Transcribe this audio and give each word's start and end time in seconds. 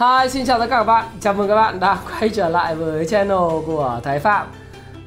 Hi, 0.00 0.28
xin 0.28 0.46
chào 0.46 0.58
tất 0.58 0.66
cả 0.70 0.76
các 0.76 0.84
bạn. 0.84 1.04
Chào 1.20 1.34
mừng 1.34 1.48
các 1.48 1.54
bạn 1.54 1.80
đã 1.80 1.94
quay 2.10 2.28
trở 2.28 2.48
lại 2.48 2.74
với 2.74 3.06
channel 3.06 3.38
của 3.66 4.00
Thái 4.04 4.18
Phạm. 4.18 4.46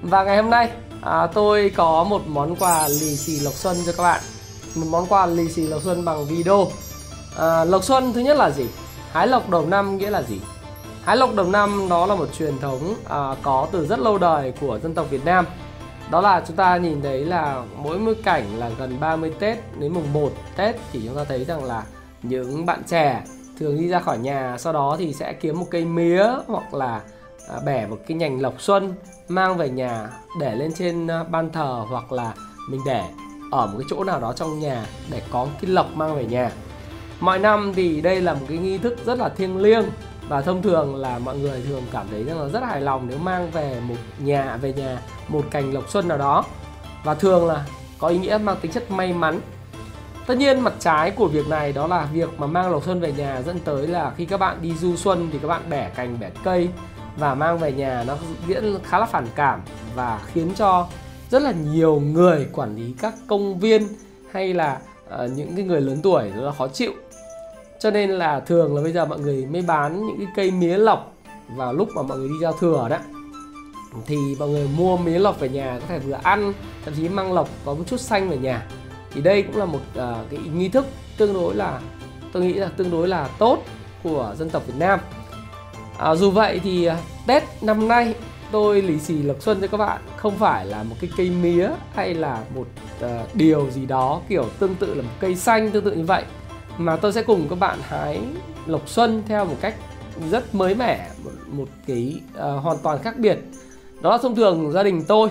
Và 0.01 0.23
ngày 0.23 0.37
hôm 0.37 0.49
nay 0.49 0.71
à, 1.01 1.27
tôi 1.27 1.71
có 1.75 2.03
một 2.03 2.21
món 2.27 2.55
quà 2.55 2.87
lì 2.87 3.15
xì 3.15 3.39
Lộc 3.39 3.53
Xuân 3.53 3.77
cho 3.85 3.91
các 3.97 4.03
bạn. 4.03 4.21
Một 4.75 4.85
món 4.89 5.05
quà 5.05 5.25
lì 5.25 5.49
xì 5.49 5.67
Lộc 5.67 5.81
Xuân 5.81 6.05
bằng 6.05 6.25
video. 6.25 6.67
À, 7.37 7.65
Lộc 7.65 7.83
Xuân 7.83 8.13
thứ 8.13 8.21
nhất 8.21 8.37
là 8.37 8.49
gì? 8.49 8.65
Hái 9.11 9.27
lộc 9.27 9.49
đầu 9.49 9.65
năm 9.65 9.97
nghĩa 9.97 10.09
là 10.09 10.21
gì? 10.21 10.39
Hái 11.03 11.17
lộc 11.17 11.35
đầu 11.35 11.47
năm 11.47 11.87
đó 11.89 12.05
là 12.05 12.15
một 12.15 12.27
truyền 12.37 12.59
thống 12.59 12.95
à, 13.09 13.35
có 13.43 13.67
từ 13.71 13.85
rất 13.85 13.99
lâu 13.99 14.17
đời 14.17 14.53
của 14.61 14.79
dân 14.83 14.93
tộc 14.93 15.09
Việt 15.09 15.25
Nam. 15.25 15.45
Đó 16.09 16.21
là 16.21 16.43
chúng 16.47 16.55
ta 16.55 16.77
nhìn 16.77 17.01
thấy 17.01 17.25
là 17.25 17.63
mỗi 17.75 17.99
một 17.99 18.13
cảnh 18.23 18.45
là 18.57 18.69
gần 18.79 18.99
30 18.99 19.31
Tết 19.39 19.57
đến 19.79 19.93
mùng 19.93 20.13
1 20.13 20.29
Tết 20.55 20.75
thì 20.91 21.01
chúng 21.05 21.15
ta 21.15 21.23
thấy 21.23 21.45
rằng 21.45 21.63
là 21.63 21.83
những 22.23 22.65
bạn 22.65 22.83
trẻ 22.87 23.23
thường 23.59 23.77
đi 23.77 23.87
ra 23.87 23.99
khỏi 23.99 24.17
nhà, 24.17 24.57
sau 24.57 24.73
đó 24.73 24.95
thì 24.99 25.13
sẽ 25.13 25.33
kiếm 25.33 25.59
một 25.59 25.67
cây 25.71 25.85
mía 25.85 26.25
hoặc 26.47 26.73
là 26.73 27.01
à, 27.49 27.55
bẻ 27.65 27.87
một 27.87 27.97
cái 28.07 28.17
nhành 28.17 28.41
lộc 28.41 28.61
xuân 28.61 28.93
mang 29.27 29.57
về 29.57 29.69
nhà, 29.69 30.09
để 30.39 30.55
lên 30.55 30.73
trên 30.73 31.07
à, 31.07 31.23
ban 31.23 31.51
thờ 31.51 31.85
hoặc 31.89 32.11
là 32.11 32.33
mình 32.69 32.81
để 32.85 33.03
ở 33.51 33.67
một 33.67 33.73
cái 33.77 33.87
chỗ 33.89 34.03
nào 34.03 34.19
đó 34.19 34.33
trong 34.33 34.59
nhà 34.59 34.85
để 35.11 35.21
có 35.31 35.47
cái 35.61 35.71
lộc 35.71 35.95
mang 35.95 36.15
về 36.15 36.25
nhà. 36.25 36.51
Mọi 37.19 37.39
năm 37.39 37.73
thì 37.75 38.01
đây 38.01 38.21
là 38.21 38.33
một 38.33 38.45
cái 38.49 38.57
nghi 38.57 38.77
thức 38.77 38.97
rất 39.05 39.19
là 39.19 39.29
thiêng 39.29 39.57
liêng 39.57 39.85
và 40.29 40.41
thông 40.41 40.61
thường 40.61 40.95
là 40.95 41.19
mọi 41.19 41.37
người 41.37 41.61
thường 41.67 41.83
cảm 41.91 42.07
thấy 42.11 42.23
rằng 42.23 42.41
là 42.41 42.49
rất 42.49 42.63
hài 42.63 42.81
lòng 42.81 43.07
nếu 43.09 43.17
mang 43.17 43.51
về 43.51 43.79
một 43.87 43.95
nhà, 44.19 44.57
về 44.61 44.73
nhà 44.73 45.01
một 45.27 45.45
cành 45.51 45.73
lộc 45.73 45.89
xuân 45.89 46.07
nào 46.07 46.17
đó. 46.17 46.45
Và 47.03 47.15
thường 47.15 47.47
là 47.47 47.65
có 47.99 48.07
ý 48.07 48.17
nghĩa 48.17 48.37
mang 48.37 48.57
tính 48.61 48.71
chất 48.71 48.91
may 48.91 49.13
mắn 49.13 49.39
Tất 50.27 50.37
nhiên 50.37 50.59
mặt 50.59 50.73
trái 50.79 51.11
của 51.11 51.27
việc 51.27 51.47
này 51.47 51.73
đó 51.73 51.87
là 51.87 52.07
việc 52.13 52.29
mà 52.37 52.47
mang 52.47 52.71
lộc 52.71 52.83
xuân 52.83 52.99
về 52.99 53.13
nhà 53.17 53.41
dẫn 53.41 53.59
tới 53.59 53.87
là 53.87 54.11
khi 54.17 54.25
các 54.25 54.37
bạn 54.37 54.57
đi 54.61 54.75
du 54.75 54.95
xuân 54.95 55.29
thì 55.31 55.39
các 55.41 55.47
bạn 55.47 55.61
bẻ 55.69 55.89
cành 55.89 56.17
bẻ 56.19 56.29
cây 56.43 56.69
và 57.17 57.35
mang 57.35 57.57
về 57.57 57.71
nhà 57.71 58.03
nó 58.07 58.17
diễn 58.47 58.77
khá 58.83 58.99
là 58.99 59.05
phản 59.05 59.27
cảm 59.35 59.61
và 59.95 60.21
khiến 60.33 60.51
cho 60.55 60.87
rất 61.29 61.41
là 61.41 61.51
nhiều 61.51 61.99
người 61.99 62.47
quản 62.53 62.75
lý 62.75 62.93
các 63.01 63.13
công 63.27 63.59
viên 63.59 63.87
hay 64.31 64.53
là 64.53 64.79
uh, 65.05 65.31
những 65.35 65.55
cái 65.55 65.65
người 65.65 65.81
lớn 65.81 65.99
tuổi 66.03 66.29
rất 66.29 66.41
là 66.41 66.51
khó 66.51 66.67
chịu. 66.67 66.91
Cho 67.79 67.91
nên 67.91 68.09
là 68.09 68.39
thường 68.39 68.75
là 68.75 68.81
bây 68.81 68.91
giờ 68.91 69.05
mọi 69.05 69.19
người 69.19 69.45
mới 69.45 69.61
bán 69.61 70.07
những 70.07 70.17
cái 70.17 70.27
cây 70.35 70.51
mía 70.51 70.77
lọc 70.77 71.13
vào 71.55 71.73
lúc 71.73 71.89
mà 71.95 72.01
mọi 72.01 72.17
người 72.17 72.27
đi 72.27 72.35
giao 72.41 72.53
thừa 72.53 72.87
đó. 72.89 72.97
Thì 74.05 74.17
mọi 74.39 74.49
người 74.49 74.69
mua 74.77 74.97
mía 74.97 75.19
lọc 75.19 75.39
về 75.39 75.49
nhà 75.49 75.77
có 75.79 75.85
thể 75.87 75.99
vừa 75.99 76.19
ăn 76.23 76.53
thậm 76.85 76.93
chí 76.97 77.09
mang 77.09 77.33
lọc 77.33 77.49
có 77.65 77.73
một 77.73 77.83
chút 77.87 77.99
xanh 77.99 78.29
về 78.29 78.37
nhà 78.37 78.67
thì 79.13 79.21
đây 79.21 79.43
cũng 79.43 79.57
là 79.57 79.65
một 79.65 79.81
uh, 79.97 80.03
cái 80.29 80.39
nghi 80.53 80.69
thức 80.69 80.85
tương 81.17 81.33
đối 81.33 81.55
là 81.55 81.79
tôi 82.31 82.43
nghĩ 82.43 82.53
là 82.53 82.69
tương 82.77 82.91
đối 82.91 83.07
là 83.07 83.29
tốt 83.39 83.63
của 84.03 84.35
dân 84.37 84.49
tộc 84.49 84.67
Việt 84.67 84.73
Nam. 84.77 84.99
À, 85.97 86.15
dù 86.15 86.31
vậy 86.31 86.59
thì 86.63 86.89
uh, 86.89 86.93
Tết 87.27 87.43
năm 87.61 87.87
nay 87.87 88.15
tôi 88.51 88.81
lì 88.81 88.99
xì 88.99 89.13
lộc 89.13 89.41
xuân 89.41 89.61
cho 89.61 89.67
các 89.67 89.77
bạn 89.77 90.01
không 90.17 90.37
phải 90.37 90.65
là 90.65 90.83
một 90.83 90.95
cái 91.01 91.09
cây 91.17 91.29
mía 91.29 91.69
hay 91.95 92.13
là 92.13 92.43
một 92.55 92.67
uh, 93.05 93.35
điều 93.35 93.69
gì 93.71 93.85
đó 93.85 94.21
kiểu 94.29 94.45
tương 94.59 94.75
tự 94.75 94.95
là 94.95 95.01
một 95.01 95.13
cây 95.19 95.35
xanh 95.35 95.71
tương 95.71 95.85
tự 95.85 95.91
như 95.91 96.03
vậy 96.03 96.23
mà 96.77 96.95
tôi 96.95 97.13
sẽ 97.13 97.23
cùng 97.23 97.47
các 97.49 97.59
bạn 97.59 97.79
hái 97.81 98.19
lộc 98.65 98.89
xuân 98.89 99.23
theo 99.27 99.45
một 99.45 99.55
cách 99.61 99.75
rất 100.31 100.55
mới 100.55 100.75
mẻ 100.75 101.09
một, 101.23 101.31
một 101.47 101.67
cái 101.87 102.15
uh, 102.33 102.63
hoàn 102.63 102.77
toàn 102.83 103.03
khác 103.03 103.17
biệt. 103.17 103.37
Đó 104.01 104.11
là 104.11 104.17
thông 104.17 104.35
thường 104.35 104.71
gia 104.71 104.83
đình 104.83 105.03
tôi 105.07 105.29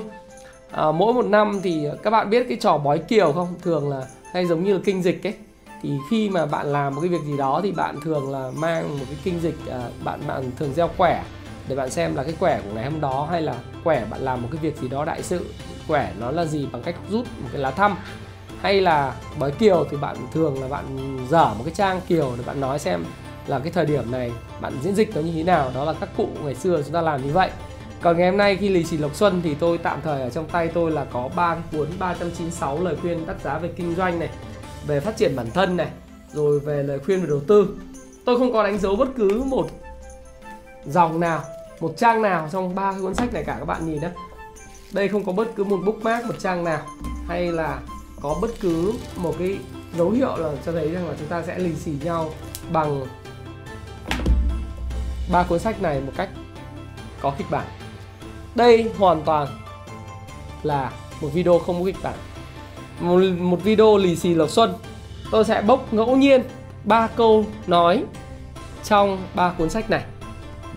à, 0.72 0.93
mỗi 0.93 1.15
một 1.15 1.25
năm 1.25 1.60
thì 1.62 1.87
các 2.03 2.10
bạn 2.10 2.31
biết 2.31 2.47
cái 2.49 2.59
trò 2.60 2.78
bói 2.78 2.99
kiều 2.99 3.33
không? 3.33 3.49
Thường 3.62 3.88
là 3.88 4.06
hay 4.33 4.47
giống 4.47 4.65
như 4.65 4.75
là 4.75 4.81
kinh 4.84 5.03
dịch 5.03 5.27
ấy. 5.27 5.34
Thì 5.83 5.91
khi 6.10 6.31
mà 6.31 6.47
bạn 6.47 6.66
làm 6.66 6.94
một 6.94 7.00
cái 7.00 7.10
việc 7.10 7.22
gì 7.25 7.37
đó 7.37 7.60
thì 7.62 7.72
bạn 7.72 8.00
thường 8.00 8.31
là 8.31 8.50
mang 8.56 8.99
một 8.99 9.05
cái 9.09 9.19
kinh 9.25 9.41
dịch 9.41 9.56
à, 9.71 9.81
bạn 10.05 10.21
bạn 10.27 10.50
thường 10.59 10.72
gieo 10.75 10.88
quẻ 10.97 11.22
để 11.69 11.77
bạn 11.77 11.91
xem 11.91 12.15
là 12.16 12.25
cái 12.25 12.34
quẻ 12.41 12.60
của 12.65 12.75
ngày 12.75 12.84
hôm 12.84 13.00
đó 13.00 13.28
hay 13.31 13.43
là 13.43 13.55
quẻ 13.84 14.06
bạn 14.10 14.21
làm 14.21 14.43
một 14.43 14.49
cái 14.53 14.60
việc 14.62 14.77
gì 14.77 14.88
đó 14.88 15.05
đại 15.05 15.22
sự. 15.22 15.47
Quẻ 15.88 16.12
nó 16.21 16.31
là 16.31 16.44
gì 16.44 16.69
bằng 16.72 16.83
cách 16.83 16.94
rút 17.10 17.27
một 17.43 17.49
cái 17.53 17.60
lá 17.60 17.71
thăm. 17.71 17.97
Hay 18.60 18.81
là 18.81 19.15
bói 19.39 19.50
kiều 19.50 19.84
thì 19.91 19.97
bạn 19.97 20.16
thường 20.33 20.62
là 20.62 20.69
bạn 20.69 21.19
dở 21.31 21.44
một 21.44 21.65
cái 21.65 21.75
trang 21.75 22.00
kiều 22.09 22.33
để 22.37 22.44
bạn 22.47 22.60
nói 22.60 22.78
xem 22.78 23.04
là 23.47 23.59
cái 23.59 23.72
thời 23.72 23.87
điểm 23.87 24.10
này 24.10 24.33
bạn 24.60 24.72
diễn 24.83 24.94
dịch 24.94 25.16
nó 25.16 25.21
như 25.21 25.33
thế 25.33 25.43
nào 25.43 25.71
đó 25.75 25.84
là 25.84 25.93
các 25.93 26.09
cụ 26.16 26.28
ngày 26.44 26.54
xưa 26.54 26.83
chúng 26.83 26.93
ta 26.93 27.00
làm 27.00 27.27
như 27.27 27.33
vậy 27.33 27.50
còn 28.03 28.19
ngày 28.19 28.29
hôm 28.31 28.37
nay 28.37 28.57
khi 28.57 28.69
lì 28.69 28.85
xì 28.85 28.97
Lộc 28.97 29.15
Xuân 29.15 29.41
thì 29.45 29.55
tôi 29.55 29.79
tạm 29.79 30.01
thời 30.05 30.23
ở 30.23 30.31
trong 30.31 30.49
tay 30.49 30.69
tôi 30.69 30.91
là 30.91 31.05
có 31.05 31.31
ba 31.37 31.57
cuốn 31.73 31.89
396 31.99 32.81
lời 32.81 32.97
khuyên 33.01 33.27
đắt 33.27 33.41
giá 33.41 33.59
về 33.59 33.71
kinh 33.77 33.95
doanh 33.95 34.19
này, 34.19 34.31
về 34.87 35.01
phát 35.01 35.17
triển 35.17 35.37
bản 35.37 35.47
thân 35.55 35.77
này, 35.77 35.89
rồi 36.33 36.61
về 36.61 36.83
lời 36.83 36.99
khuyên 36.99 37.21
về 37.21 37.27
đầu 37.27 37.41
tư. 37.41 37.77
Tôi 38.25 38.39
không 38.39 38.53
có 38.53 38.63
đánh 38.63 38.79
dấu 38.79 38.97
bất 38.97 39.09
cứ 39.17 39.43
một 39.47 39.69
dòng 40.87 41.21
nào, 41.21 41.43
một 41.81 41.95
trang 41.97 42.23
nào 42.23 42.49
trong 42.53 42.75
ba 42.75 42.95
cuốn 43.01 43.15
sách 43.15 43.35
này 43.35 43.45
cả 43.45 43.57
các 43.59 43.65
bạn 43.65 43.87
nhìn 43.87 44.01
nhé. 44.01 44.11
Đây 44.93 45.09
không 45.09 45.25
có 45.25 45.33
bất 45.33 45.49
cứ 45.57 45.65
một 45.65 45.81
bookmark 45.84 46.27
một 46.27 46.39
trang 46.39 46.65
nào 46.65 46.83
hay 47.29 47.53
là 47.53 47.81
có 48.21 48.37
bất 48.43 48.51
cứ 48.61 48.93
một 49.17 49.34
cái 49.39 49.59
dấu 49.97 50.11
hiệu 50.11 50.37
là 50.37 50.53
cho 50.67 50.73
thấy 50.73 50.91
rằng 50.91 51.09
là 51.09 51.15
chúng 51.19 51.29
ta 51.29 51.43
sẽ 51.43 51.59
lì 51.59 51.75
xì 51.75 51.93
nhau 52.05 52.31
bằng 52.73 53.07
ba 55.33 55.43
cuốn 55.43 55.59
sách 55.59 55.83
này 55.83 56.01
một 56.01 56.13
cách 56.17 56.29
có 57.21 57.33
kịch 57.39 57.47
bản 57.51 57.67
đây 58.55 58.91
hoàn 58.99 59.23
toàn 59.23 59.49
là 60.63 60.93
một 61.21 61.29
video 61.33 61.59
không 61.59 61.79
có 61.79 61.85
kịch 61.87 61.97
bản. 62.03 62.15
Một, 63.01 63.21
một 63.39 63.63
video 63.63 63.97
lì 63.97 64.17
xì 64.17 64.35
lộc 64.35 64.51
xuân. 64.51 64.75
Tôi 65.31 65.45
sẽ 65.45 65.63
bốc 65.63 65.95
ngẫu 65.95 66.17
nhiên 66.17 66.43
ba 66.85 67.07
câu 67.07 67.45
nói 67.67 68.05
trong 68.85 69.19
ba 69.35 69.53
cuốn 69.59 69.71
sách 69.71 69.91
này. 69.91 70.05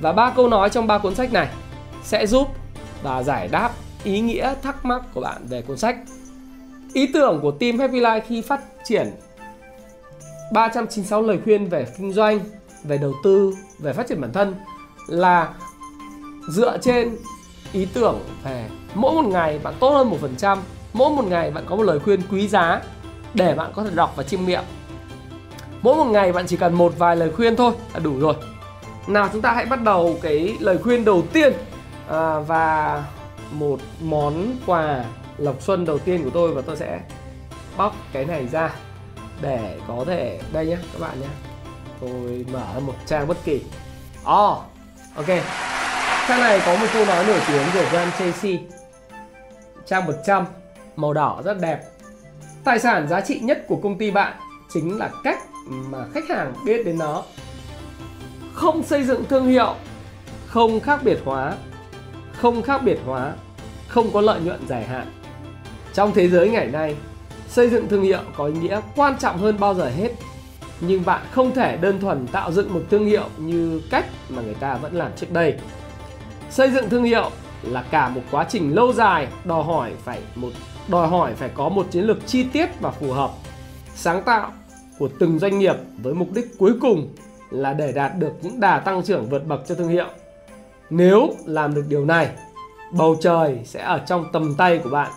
Và 0.02 0.12
ba 0.12 0.30
câu 0.30 0.48
nói 0.48 0.70
trong 0.70 0.88
ba 0.88 0.98
cuốn 0.98 1.16
sách 1.16 1.34
này 1.34 1.48
sẽ 2.04 2.28
giúp 2.28 2.48
và 3.04 3.24
giải 3.24 3.48
đáp 3.48 3.72
ý 4.04 4.20
nghĩa 4.20 4.54
thắc 4.62 4.86
mắc 4.86 5.02
của 5.14 5.22
bạn 5.22 5.48
về 5.48 5.62
cuốn 5.62 5.78
sách. 5.78 5.98
Ý 6.94 7.08
tưởng 7.14 7.40
của 7.42 7.52
team 7.52 7.80
Happy 7.80 8.00
Life 8.00 8.22
khi 8.28 8.42
phát 8.42 8.62
triển 8.84 9.12
396 10.52 11.22
lời 11.22 11.40
khuyên 11.44 11.70
về 11.70 11.88
kinh 11.98 12.14
doanh 12.14 12.40
về 12.84 12.98
đầu 12.98 13.14
tư 13.24 13.54
về 13.80 13.94
phát 13.94 14.08
triển 14.08 14.22
bản 14.22 14.34
thân 14.34 14.56
là 15.08 15.54
dựa 16.50 16.78
trên 16.82 17.18
ý 17.76 17.86
tưởng 17.94 18.20
về 18.44 18.66
mỗi 18.94 19.14
một 19.14 19.30
ngày 19.30 19.60
bạn 19.64 19.74
tốt 19.80 19.90
hơn 19.90 20.10
một 20.10 20.18
phần 20.22 20.36
trăm 20.38 20.60
mỗi 20.94 21.10
một 21.10 21.26
ngày 21.28 21.52
bạn 21.52 21.64
có 21.68 21.76
một 21.76 21.84
lời 21.84 22.00
khuyên 22.00 22.22
quý 22.32 22.48
giá 22.48 22.82
để 23.34 23.56
bạn 23.56 23.72
có 23.76 23.84
thể 23.84 23.90
đọc 23.94 24.14
và 24.16 24.24
chiêm 24.24 24.46
nghiệm. 24.46 24.64
Mỗi 25.82 25.96
một 25.96 26.06
ngày 26.06 26.32
bạn 26.32 26.48
chỉ 26.48 26.58
cần 26.58 26.74
một 26.74 26.94
vài 26.98 27.16
lời 27.16 27.32
khuyên 27.32 27.56
thôi 27.56 27.74
là 27.94 28.00
đủ 28.00 28.20
rồi. 28.20 28.34
Nào 29.08 29.30
chúng 29.34 29.42
ta 29.42 29.52
hãy 29.52 29.66
bắt 29.66 29.82
đầu 29.82 30.18
cái 30.22 30.58
lời 30.60 30.78
khuyên 30.78 31.06
đầu 31.06 31.24
tiên. 31.34 31.54
À, 32.10 32.40
và 32.40 33.04
một 33.52 33.80
món 34.02 34.56
quà 34.66 35.06
lộc 35.38 35.62
xuân 35.62 35.86
đầu 35.86 35.98
tiên 35.98 36.24
của 36.24 36.30
tôi 36.30 36.54
và 36.54 36.62
tôi 36.62 36.76
sẽ 36.76 37.00
bóc 37.78 37.96
cái 38.14 38.26
này 38.26 38.48
ra 38.48 38.74
để 39.42 39.78
có 39.88 40.04
thể 40.08 40.40
đây 40.54 40.66
nhé 40.66 40.78
các 40.94 41.02
bạn 41.02 41.22
nhé 41.22 41.28
tôi 42.02 42.46
mở 42.54 42.80
một 42.86 42.96
trang 43.06 43.28
bất 43.28 43.38
kỳ. 43.46 43.62
Oh 44.22 44.58
ok. 45.16 45.75
Trang 46.28 46.40
này 46.40 46.62
có 46.66 46.76
một 46.76 46.88
câu 46.94 47.06
nói 47.06 47.26
nổi 47.26 47.40
tiếng 47.48 47.64
của 47.74 47.90
Graham 47.92 48.12
Chelsea 48.20 48.52
Trang 49.86 50.06
100 50.06 50.46
Màu 50.96 51.14
đỏ 51.14 51.42
rất 51.46 51.58
đẹp. 51.62 51.82
Tài 52.64 52.80
sản 52.80 53.08
giá 53.08 53.22
trị 53.22 53.40
nhất 53.40 53.66
của 53.68 53.76
công 53.76 53.98
ty 53.98 54.12
bạn 54.12 54.34
Chính 54.74 54.98
là 54.98 55.10
cách 55.24 55.40
mà 55.66 56.06
khách 56.14 56.30
hàng 56.30 56.54
biết 56.66 56.86
đến 56.86 56.98
nó. 56.98 57.24
Không 58.54 58.84
xây 58.84 59.04
dựng 59.04 59.26
thương 59.30 59.48
hiệu, 59.48 59.76
Không 60.48 60.80
khác 60.80 61.04
biệt 61.04 61.18
hóa, 61.26 61.56
Không 62.34 62.62
khác 62.62 62.82
biệt 62.84 63.00
hóa, 63.06 63.34
Không 63.88 64.12
có 64.14 64.22
lợi 64.22 64.42
nhuận 64.42 64.68
dài 64.68 64.84
hạn. 64.84 65.08
Trong 65.94 66.12
thế 66.14 66.28
giới 66.28 66.50
ngày 66.50 66.68
nay, 66.68 66.96
Xây 67.48 67.70
dựng 67.70 67.90
thương 67.90 68.04
hiệu 68.04 68.22
có 68.38 68.46
ý 68.46 68.54
nghĩa 68.54 68.82
quan 68.96 69.18
trọng 69.18 69.38
hơn 69.38 69.60
bao 69.60 69.74
giờ 69.74 69.90
hết. 69.90 70.10
Nhưng 70.80 71.06
bạn 71.06 71.22
không 71.32 71.52
thể 71.52 71.78
đơn 71.78 72.00
thuần 72.00 72.28
tạo 72.28 72.52
dựng 72.52 72.74
một 72.74 72.82
thương 72.90 73.06
hiệu 73.06 73.30
như 73.38 73.82
cách 73.92 74.06
mà 74.30 74.42
người 74.42 74.54
ta 74.54 74.78
vẫn 74.78 74.96
làm 74.96 75.12
trước 75.16 75.32
đây 75.32 75.58
xây 76.56 76.72
dựng 76.72 76.90
thương 76.90 77.04
hiệu 77.04 77.32
là 77.64 77.84
cả 77.92 78.10
một 78.10 78.22
quá 78.32 78.46
trình 78.50 78.76
lâu 78.76 78.94
dài 78.94 79.28
đòi 79.46 79.64
hỏi 79.64 79.92
phải 80.04 80.20
một 80.36 80.50
đòi 80.88 81.08
hỏi 81.08 81.34
phải 81.36 81.50
có 81.50 81.70
một 81.70 81.88
chiến 81.92 82.04
lược 82.04 82.28
chi 82.28 82.44
tiết 82.44 82.70
và 82.82 82.92
phù 82.92 83.12
hợp 83.12 83.32
sáng 83.96 84.24
tạo 84.24 84.52
của 85.00 85.10
từng 85.20 85.40
doanh 85.40 85.60
nghiệp 85.60 85.76
với 85.98 86.14
mục 86.14 86.28
đích 86.34 86.58
cuối 86.58 86.74
cùng 86.82 87.16
là 87.50 87.74
để 87.74 87.92
đạt 87.92 88.12
được 88.18 88.32
những 88.42 88.60
đà 88.60 88.80
tăng 88.80 89.04
trưởng 89.04 89.30
vượt 89.30 89.48
bậc 89.48 89.62
cho 89.68 89.76
thương 89.76 89.90
hiệu. 89.90 90.08
Nếu 90.90 91.30
làm 91.46 91.74
được 91.74 91.84
điều 91.90 92.06
này, 92.06 92.30
bầu 92.92 93.18
trời 93.22 93.60
sẽ 93.66 93.84
ở 93.84 93.98
trong 93.98 94.26
tầm 94.34 94.56
tay 94.56 94.78
của 94.84 94.90
bạn. 94.90 95.12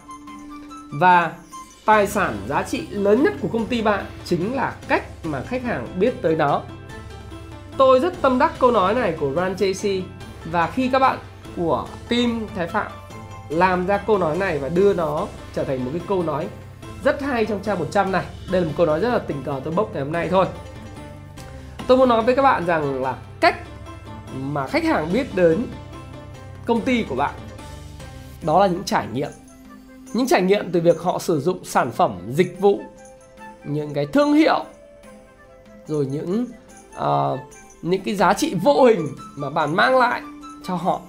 Và 0.92 1.32
tài 1.84 2.06
sản 2.06 2.36
giá 2.48 2.62
trị 2.62 2.86
lớn 2.90 3.22
nhất 3.22 3.34
của 3.40 3.48
công 3.48 3.66
ty 3.66 3.82
bạn 3.82 4.04
chính 4.24 4.54
là 4.54 4.74
cách 4.88 5.04
mà 5.24 5.42
khách 5.42 5.62
hàng 5.62 5.86
biết 5.98 6.22
tới 6.22 6.36
nó. 6.36 6.62
Tôi 7.76 8.00
rất 8.00 8.22
tâm 8.22 8.38
đắc 8.38 8.52
câu 8.58 8.70
nói 8.70 8.94
này 8.94 9.16
của 9.20 9.32
Ran 9.36 9.56
Chasey 9.56 10.02
và 10.50 10.66
khi 10.66 10.88
các 10.88 10.98
bạn 10.98 11.18
của 11.56 11.86
team 12.08 12.46
Thái 12.54 12.66
Phạm 12.66 12.92
làm 13.48 13.86
ra 13.86 13.98
câu 13.98 14.18
nói 14.18 14.36
này 14.36 14.58
và 14.58 14.68
đưa 14.68 14.94
nó 14.94 15.26
trở 15.54 15.64
thành 15.64 15.84
một 15.84 15.90
cái 15.92 16.02
câu 16.08 16.22
nói 16.22 16.48
rất 17.04 17.22
hay 17.22 17.44
trong 17.44 17.62
trang 17.62 17.78
100 17.78 18.12
này. 18.12 18.24
Đây 18.52 18.60
là 18.60 18.66
một 18.66 18.72
câu 18.76 18.86
nói 18.86 19.00
rất 19.00 19.10
là 19.10 19.18
tình 19.18 19.42
cờ 19.42 19.60
tôi 19.64 19.74
bốc 19.74 19.90
ngày 19.92 20.02
hôm 20.02 20.12
nay 20.12 20.28
thôi. 20.30 20.46
Tôi 21.86 21.98
muốn 21.98 22.08
nói 22.08 22.22
với 22.22 22.36
các 22.36 22.42
bạn 22.42 22.66
rằng 22.66 23.02
là 23.02 23.16
cách 23.40 23.56
mà 24.34 24.66
khách 24.66 24.84
hàng 24.84 25.12
biết 25.12 25.34
đến 25.34 25.66
công 26.66 26.80
ty 26.80 27.02
của 27.08 27.14
bạn 27.14 27.34
đó 28.42 28.60
là 28.60 28.66
những 28.66 28.84
trải 28.84 29.06
nghiệm. 29.12 29.30
Những 30.14 30.26
trải 30.26 30.42
nghiệm 30.42 30.72
từ 30.72 30.80
việc 30.80 31.00
họ 31.00 31.18
sử 31.18 31.40
dụng 31.40 31.64
sản 31.64 31.92
phẩm, 31.92 32.18
dịch 32.28 32.60
vụ, 32.60 32.80
những 33.64 33.94
cái 33.94 34.06
thương 34.06 34.32
hiệu 34.32 34.64
rồi 35.86 36.06
những 36.06 36.46
uh, 36.98 37.40
những 37.82 38.02
cái 38.02 38.14
giá 38.14 38.34
trị 38.34 38.54
vô 38.62 38.84
hình 38.84 39.08
mà 39.36 39.50
bạn 39.50 39.76
mang 39.76 39.96
lại 39.96 40.22
cho 40.68 40.74
họ. 40.74 41.00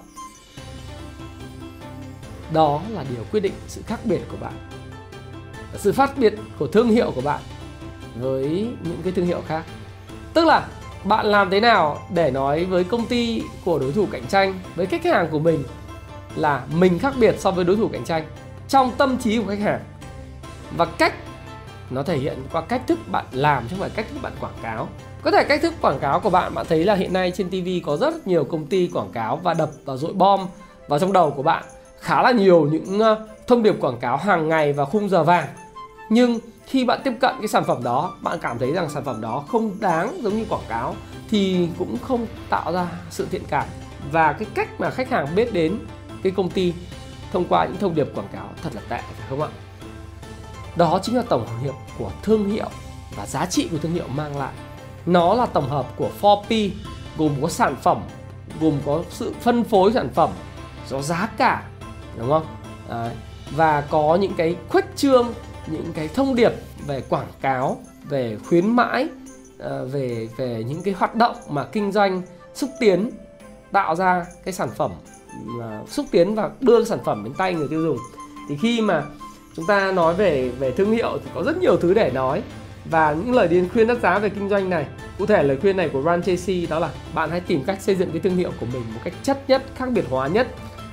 Đó 2.52 2.80
là 2.90 3.04
điều 3.10 3.24
quyết 3.30 3.40
định 3.40 3.52
sự 3.68 3.82
khác 3.86 4.00
biệt 4.04 4.20
của 4.30 4.36
bạn 4.40 4.52
sự 5.76 5.92
phát 5.92 6.18
biệt 6.18 6.34
của 6.58 6.66
thương 6.66 6.88
hiệu 6.88 7.12
của 7.14 7.20
bạn 7.20 7.40
với 8.20 8.68
những 8.82 9.00
cái 9.04 9.12
thương 9.12 9.26
hiệu 9.26 9.42
khác. 9.46 9.64
Tức 10.34 10.44
là 10.44 10.68
bạn 11.04 11.26
làm 11.26 11.50
thế 11.50 11.60
nào 11.60 11.98
để 12.14 12.30
nói 12.30 12.64
với 12.64 12.84
công 12.84 13.06
ty 13.06 13.42
của 13.64 13.78
đối 13.78 13.92
thủ 13.92 14.06
cạnh 14.12 14.26
tranh, 14.26 14.60
với 14.74 14.86
khách 14.86 15.04
hàng 15.04 15.28
của 15.30 15.38
mình 15.38 15.64
là 16.36 16.66
mình 16.74 16.98
khác 16.98 17.14
biệt 17.18 17.34
so 17.38 17.50
với 17.50 17.64
đối 17.64 17.76
thủ 17.76 17.88
cạnh 17.88 18.04
tranh 18.04 18.24
trong 18.68 18.92
tâm 18.98 19.18
trí 19.18 19.38
của 19.38 19.46
khách 19.48 19.58
hàng. 19.58 19.80
Và 20.76 20.84
cách 20.84 21.14
nó 21.90 22.02
thể 22.02 22.18
hiện 22.18 22.46
qua 22.52 22.62
cách 22.62 22.82
thức 22.86 22.98
bạn 23.06 23.24
làm 23.32 23.62
chứ 23.62 23.68
không 23.70 23.80
phải 23.80 23.90
cách 23.90 24.06
thức 24.10 24.22
bạn 24.22 24.32
quảng 24.40 24.58
cáo 24.62 24.88
có 25.22 25.30
thể 25.30 25.44
cách 25.44 25.62
thức 25.62 25.74
quảng 25.80 25.98
cáo 26.00 26.20
của 26.20 26.30
bạn 26.30 26.54
bạn 26.54 26.66
thấy 26.68 26.84
là 26.84 26.94
hiện 26.94 27.12
nay 27.12 27.32
trên 27.36 27.48
TV 27.50 27.86
có 27.86 27.96
rất 27.96 28.26
nhiều 28.26 28.44
công 28.44 28.66
ty 28.66 28.90
quảng 28.94 29.12
cáo 29.12 29.36
và 29.36 29.54
đập 29.54 29.70
và 29.84 29.96
dội 29.96 30.12
bom 30.12 30.46
vào 30.88 30.98
trong 30.98 31.12
đầu 31.12 31.30
của 31.30 31.42
bạn. 31.42 31.64
Khá 32.00 32.22
là 32.22 32.30
nhiều 32.30 32.68
những 32.72 32.98
ờ, 32.98 33.26
thông 33.46 33.62
điệp 33.62 33.76
quảng 33.80 33.98
cáo 34.00 34.16
hàng 34.16 34.48
ngày 34.48 34.72
và 34.72 34.84
khung 34.84 35.08
giờ 35.08 35.22
vàng. 35.22 35.48
Nhưng 36.08 36.38
khi 36.66 36.84
bạn 36.84 37.00
tiếp 37.04 37.12
cận 37.20 37.34
cái 37.38 37.48
sản 37.48 37.64
phẩm 37.64 37.84
đó, 37.84 38.14
bạn 38.22 38.38
cảm 38.42 38.58
thấy 38.58 38.72
rằng 38.72 38.90
sản 38.90 39.04
phẩm 39.04 39.20
đó 39.20 39.44
không 39.48 39.76
đáng 39.80 40.22
giống 40.22 40.38
như 40.38 40.44
quảng 40.48 40.64
cáo 40.68 40.94
thì 41.30 41.68
cũng 41.78 41.98
không 41.98 42.26
tạo 42.50 42.72
ra 42.72 42.86
sự 43.10 43.26
thiện 43.30 43.42
cảm. 43.48 43.68
Và 44.12 44.32
cái 44.32 44.48
cách 44.54 44.80
mà 44.80 44.90
khách 44.90 45.10
hàng 45.10 45.26
biết 45.34 45.52
đến 45.52 45.78
cái 46.22 46.32
công 46.36 46.50
ty 46.50 46.74
thông 47.32 47.44
qua 47.44 47.64
những 47.64 47.76
thông 47.76 47.94
điệp 47.94 48.08
quảng 48.14 48.28
cáo 48.32 48.48
thật 48.62 48.70
là 48.74 48.80
tệ, 48.88 49.02
phải 49.18 49.26
không 49.28 49.42
ạ? 49.42 49.48
Đó 50.76 51.00
chính 51.02 51.16
là 51.16 51.22
tổng 51.28 51.46
hợp 51.46 51.72
của 51.98 52.10
thương 52.22 52.50
hiệu 52.50 52.70
và 53.16 53.26
giá 53.26 53.46
trị 53.46 53.68
của 53.70 53.78
thương 53.78 53.92
hiệu 53.92 54.08
mang 54.14 54.36
lại 54.36 54.52
nó 55.06 55.34
là 55.34 55.46
tổng 55.46 55.68
hợp 55.68 55.86
của 55.96 56.10
4P 56.20 56.70
gồm 57.18 57.32
có 57.42 57.48
sản 57.48 57.76
phẩm, 57.82 58.00
gồm 58.60 58.78
có 58.86 59.02
sự 59.10 59.32
phân 59.40 59.64
phối 59.64 59.92
sản 59.92 60.08
phẩm, 60.14 60.30
có 60.90 61.02
giá 61.02 61.28
cả, 61.36 61.62
đúng 62.18 62.28
không? 62.28 62.46
Đấy. 62.88 63.14
và 63.50 63.80
có 63.80 64.18
những 64.20 64.32
cái 64.36 64.56
khuếch 64.68 64.84
trương, 64.96 65.34
những 65.66 65.92
cái 65.94 66.08
thông 66.08 66.34
điệp 66.34 66.52
về 66.86 67.02
quảng 67.08 67.32
cáo, 67.40 67.76
về 68.08 68.36
khuyến 68.48 68.76
mãi 68.76 69.08
ờ, 69.58 69.86
về 69.86 70.28
về 70.36 70.64
những 70.68 70.82
cái 70.82 70.94
hoạt 70.94 71.14
động 71.14 71.36
mà 71.48 71.64
kinh 71.64 71.92
doanh 71.92 72.22
xúc 72.54 72.70
tiến, 72.80 73.10
tạo 73.72 73.96
ra 73.96 74.26
cái 74.44 74.54
sản 74.54 74.68
phẩm 74.76 74.90
ờ, 75.60 75.84
xúc 75.88 76.06
tiến 76.10 76.34
và 76.34 76.50
đưa 76.60 76.84
sản 76.84 76.98
phẩm 77.04 77.24
đến 77.24 77.34
tay 77.34 77.54
người 77.54 77.68
tiêu 77.68 77.82
dùng. 77.82 77.98
Thì 78.48 78.56
khi 78.62 78.80
mà 78.80 79.04
chúng 79.56 79.66
ta 79.66 79.92
nói 79.92 80.14
về 80.14 80.48
về 80.48 80.70
thương 80.70 80.92
hiệu 80.92 81.18
thì 81.24 81.30
có 81.34 81.42
rất 81.42 81.56
nhiều 81.56 81.76
thứ 81.76 81.94
để 81.94 82.10
nói 82.14 82.42
và 82.84 83.12
những 83.12 83.32
lời 83.32 83.48
điên 83.48 83.68
khuyên 83.72 83.86
đắt 83.86 84.00
giá 84.00 84.18
về 84.18 84.28
kinh 84.28 84.48
doanh 84.48 84.70
này 84.70 84.86
cụ 85.18 85.26
thể 85.26 85.42
lời 85.42 85.58
khuyên 85.60 85.76
này 85.76 85.88
của 85.88 86.02
Ron 86.02 86.22
Tracy 86.22 86.66
đó 86.66 86.78
là 86.78 86.90
bạn 87.14 87.30
hãy 87.30 87.40
tìm 87.40 87.64
cách 87.64 87.80
xây 87.80 87.94
dựng 87.94 88.10
cái 88.10 88.20
thương 88.20 88.36
hiệu 88.36 88.52
của 88.60 88.66
mình 88.72 88.82
một 88.94 89.00
cách 89.04 89.14
chất 89.22 89.42
nhất 89.48 89.62
khác 89.74 89.88
biệt 89.90 90.04
hóa 90.10 90.28
nhất. 90.28 90.48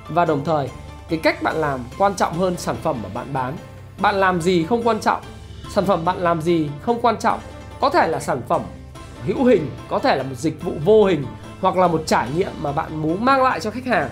Và 0.09 0.25
đồng 0.25 0.43
thời 0.45 0.69
cái 1.09 1.19
cách 1.23 1.43
bạn 1.43 1.55
làm 1.55 1.79
quan 1.97 2.15
trọng 2.15 2.33
hơn 2.33 2.57
sản 2.57 2.75
phẩm 2.83 2.99
mà 3.03 3.09
bạn 3.13 3.27
bán. 3.33 3.53
Bạn 4.01 4.15
làm 4.15 4.41
gì 4.41 4.63
không 4.63 4.83
quan 4.83 4.99
trọng 4.99 5.21
sản 5.69 5.85
phẩm 5.85 6.05
bạn 6.05 6.17
làm 6.17 6.41
gì 6.41 6.69
không 6.81 7.01
quan 7.01 7.17
trọng. 7.19 7.39
Có 7.79 7.89
thể 7.89 8.07
là 8.07 8.19
sản 8.19 8.41
phẩm 8.47 8.61
hữu 9.25 9.45
hình 9.45 9.69
có 9.89 9.99
thể 9.99 10.15
là 10.15 10.23
một 10.23 10.35
dịch 10.35 10.63
vụ 10.63 10.71
vô 10.85 11.05
hình 11.05 11.25
hoặc 11.61 11.77
là 11.77 11.87
một 11.87 12.03
trải 12.05 12.27
nghiệm 12.35 12.51
mà 12.61 12.71
bạn 12.71 13.01
muốn 13.01 13.25
mang 13.25 13.43
lại 13.43 13.59
cho 13.59 13.71
khách 13.71 13.85
hàng. 13.85 14.09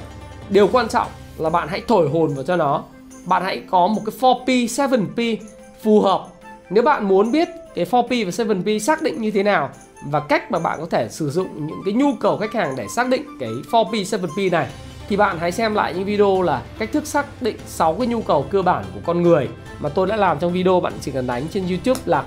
Điều 0.50 0.68
quan 0.68 0.88
trọng 0.88 1.08
là 1.38 1.50
bạn 1.50 1.68
hãy 1.68 1.82
thổi 1.88 2.10
hồn 2.10 2.34
vào 2.36 2.44
cho 2.44 2.56
nó. 2.56 2.84
Bạn 3.26 3.44
hãy 3.44 3.62
có 3.70 3.88
một 3.88 4.02
cái 4.06 4.16
4P, 4.20 4.68
7P 4.68 5.38
phù 5.84 6.02
hợp. 6.02 6.28
Nếu 6.70 6.84
bạn 6.84 7.08
muốn 7.08 7.32
biết 7.32 7.48
cái 7.76 7.86
4P 7.86 8.26
và 8.26 8.32
7P 8.32 8.80
xác 8.80 9.02
định 9.02 9.22
như 9.22 9.32
thế 9.32 9.44
nào 9.44 9.70
và 10.06 10.20
cách 10.20 10.52
mà 10.52 10.60
bạn 10.60 10.80
có 10.80 10.88
thể 10.90 11.08
sử 11.10 11.30
dụng 11.30 11.68
những 11.68 11.82
cái 11.86 11.94
nhu 11.94 12.16
cầu 12.16 12.38
khách 12.38 12.54
hàng 12.54 12.76
để 12.76 12.88
xác 12.88 13.08
định 13.08 13.24
cái 13.40 13.50
4P, 13.72 14.04
7P 14.04 14.52
này 14.52 14.68
thì 15.10 15.18
bạn 15.18 15.40
hãy 15.40 15.52
xem 15.52 15.76
lại 15.76 15.94
những 15.94 16.06
video 16.06 16.42
là 16.42 16.62
cách 16.80 16.90
thức 16.92 17.08
xác 17.08 17.42
định 17.42 17.58
6 17.66 17.94
cái 17.94 18.08
nhu 18.08 18.22
cầu 18.22 18.46
cơ 18.52 18.62
bản 18.62 18.86
của 18.94 19.00
con 19.06 19.22
người 19.22 19.50
mà 19.80 19.90
tôi 19.90 20.08
đã 20.08 20.16
làm 20.16 20.40
trong 20.40 20.54
video. 20.54 20.80
Bạn 20.80 20.94
chỉ 21.02 21.12
cần 21.12 21.28
đánh 21.28 21.48
trên 21.52 21.68
YouTube 21.68 22.02
là 22.06 22.24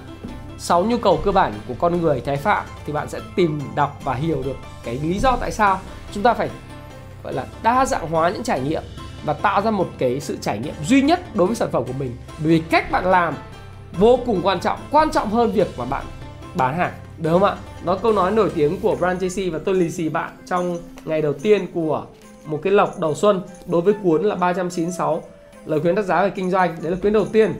6 0.58 0.84
nhu 0.84 0.96
cầu 0.96 1.20
cơ 1.24 1.32
bản 1.32 1.52
của 1.68 1.74
con 1.78 2.02
người 2.02 2.20
thái 2.20 2.36
phạm 2.36 2.64
thì 2.86 2.92
bạn 2.92 3.08
sẽ 3.08 3.20
tìm 3.36 3.60
đọc 3.74 4.00
và 4.04 4.14
hiểu 4.14 4.42
được 4.42 4.56
cái 4.84 4.98
lý 5.02 5.18
do 5.18 5.36
tại 5.40 5.52
sao 5.52 5.80
chúng 6.12 6.22
ta 6.22 6.34
phải 6.34 6.50
gọi 7.24 7.32
là 7.32 7.46
đa 7.62 7.86
dạng 7.86 8.10
hóa 8.10 8.30
những 8.30 8.42
trải 8.42 8.60
nghiệm 8.60 8.82
và 9.24 9.32
tạo 9.32 9.60
ra 9.62 9.70
một 9.70 9.88
cái 9.98 10.20
sự 10.20 10.38
trải 10.40 10.58
nghiệm 10.58 10.74
duy 10.86 11.02
nhất 11.02 11.36
đối 11.36 11.46
với 11.46 11.56
sản 11.56 11.68
phẩm 11.72 11.84
của 11.86 11.92
mình. 11.98 12.16
Bởi 12.38 12.48
vì 12.48 12.58
cách 12.70 12.90
bạn 12.90 13.06
làm 13.06 13.34
vô 13.98 14.18
cùng 14.26 14.40
quan 14.42 14.60
trọng 14.60 14.78
quan 14.90 15.10
trọng 15.10 15.30
hơn 15.30 15.52
việc 15.52 15.68
mà 15.78 15.84
bạn 15.84 16.04
bán 16.54 16.78
hàng, 16.78 16.92
đúng 17.18 17.32
không 17.32 17.44
ạ? 17.44 17.56
Nó 17.84 17.96
câu 17.96 18.12
nói 18.12 18.30
nổi 18.30 18.50
tiếng 18.54 18.80
của 18.80 18.96
Brand 18.96 19.24
JC 19.24 19.52
và 19.52 19.58
tôi 19.64 19.74
lì 19.74 19.90
xì 19.90 20.08
bạn 20.08 20.32
trong 20.46 20.78
ngày 21.04 21.22
đầu 21.22 21.32
tiên 21.32 21.66
của 21.74 22.04
một 22.44 22.60
cái 22.62 22.72
lọc 22.72 22.98
đầu 22.98 23.14
xuân 23.14 23.42
đối 23.66 23.80
với 23.80 23.94
cuốn 24.02 24.22
là 24.22 24.34
396 24.34 25.22
lời 25.64 25.80
khuyên 25.80 25.94
đắt 25.94 26.04
giá 26.04 26.22
về 26.22 26.30
kinh 26.30 26.50
doanh, 26.50 26.76
đấy 26.82 26.90
là 26.90 26.98
khuyến 27.00 27.12
đầu 27.12 27.26
tiên. 27.32 27.54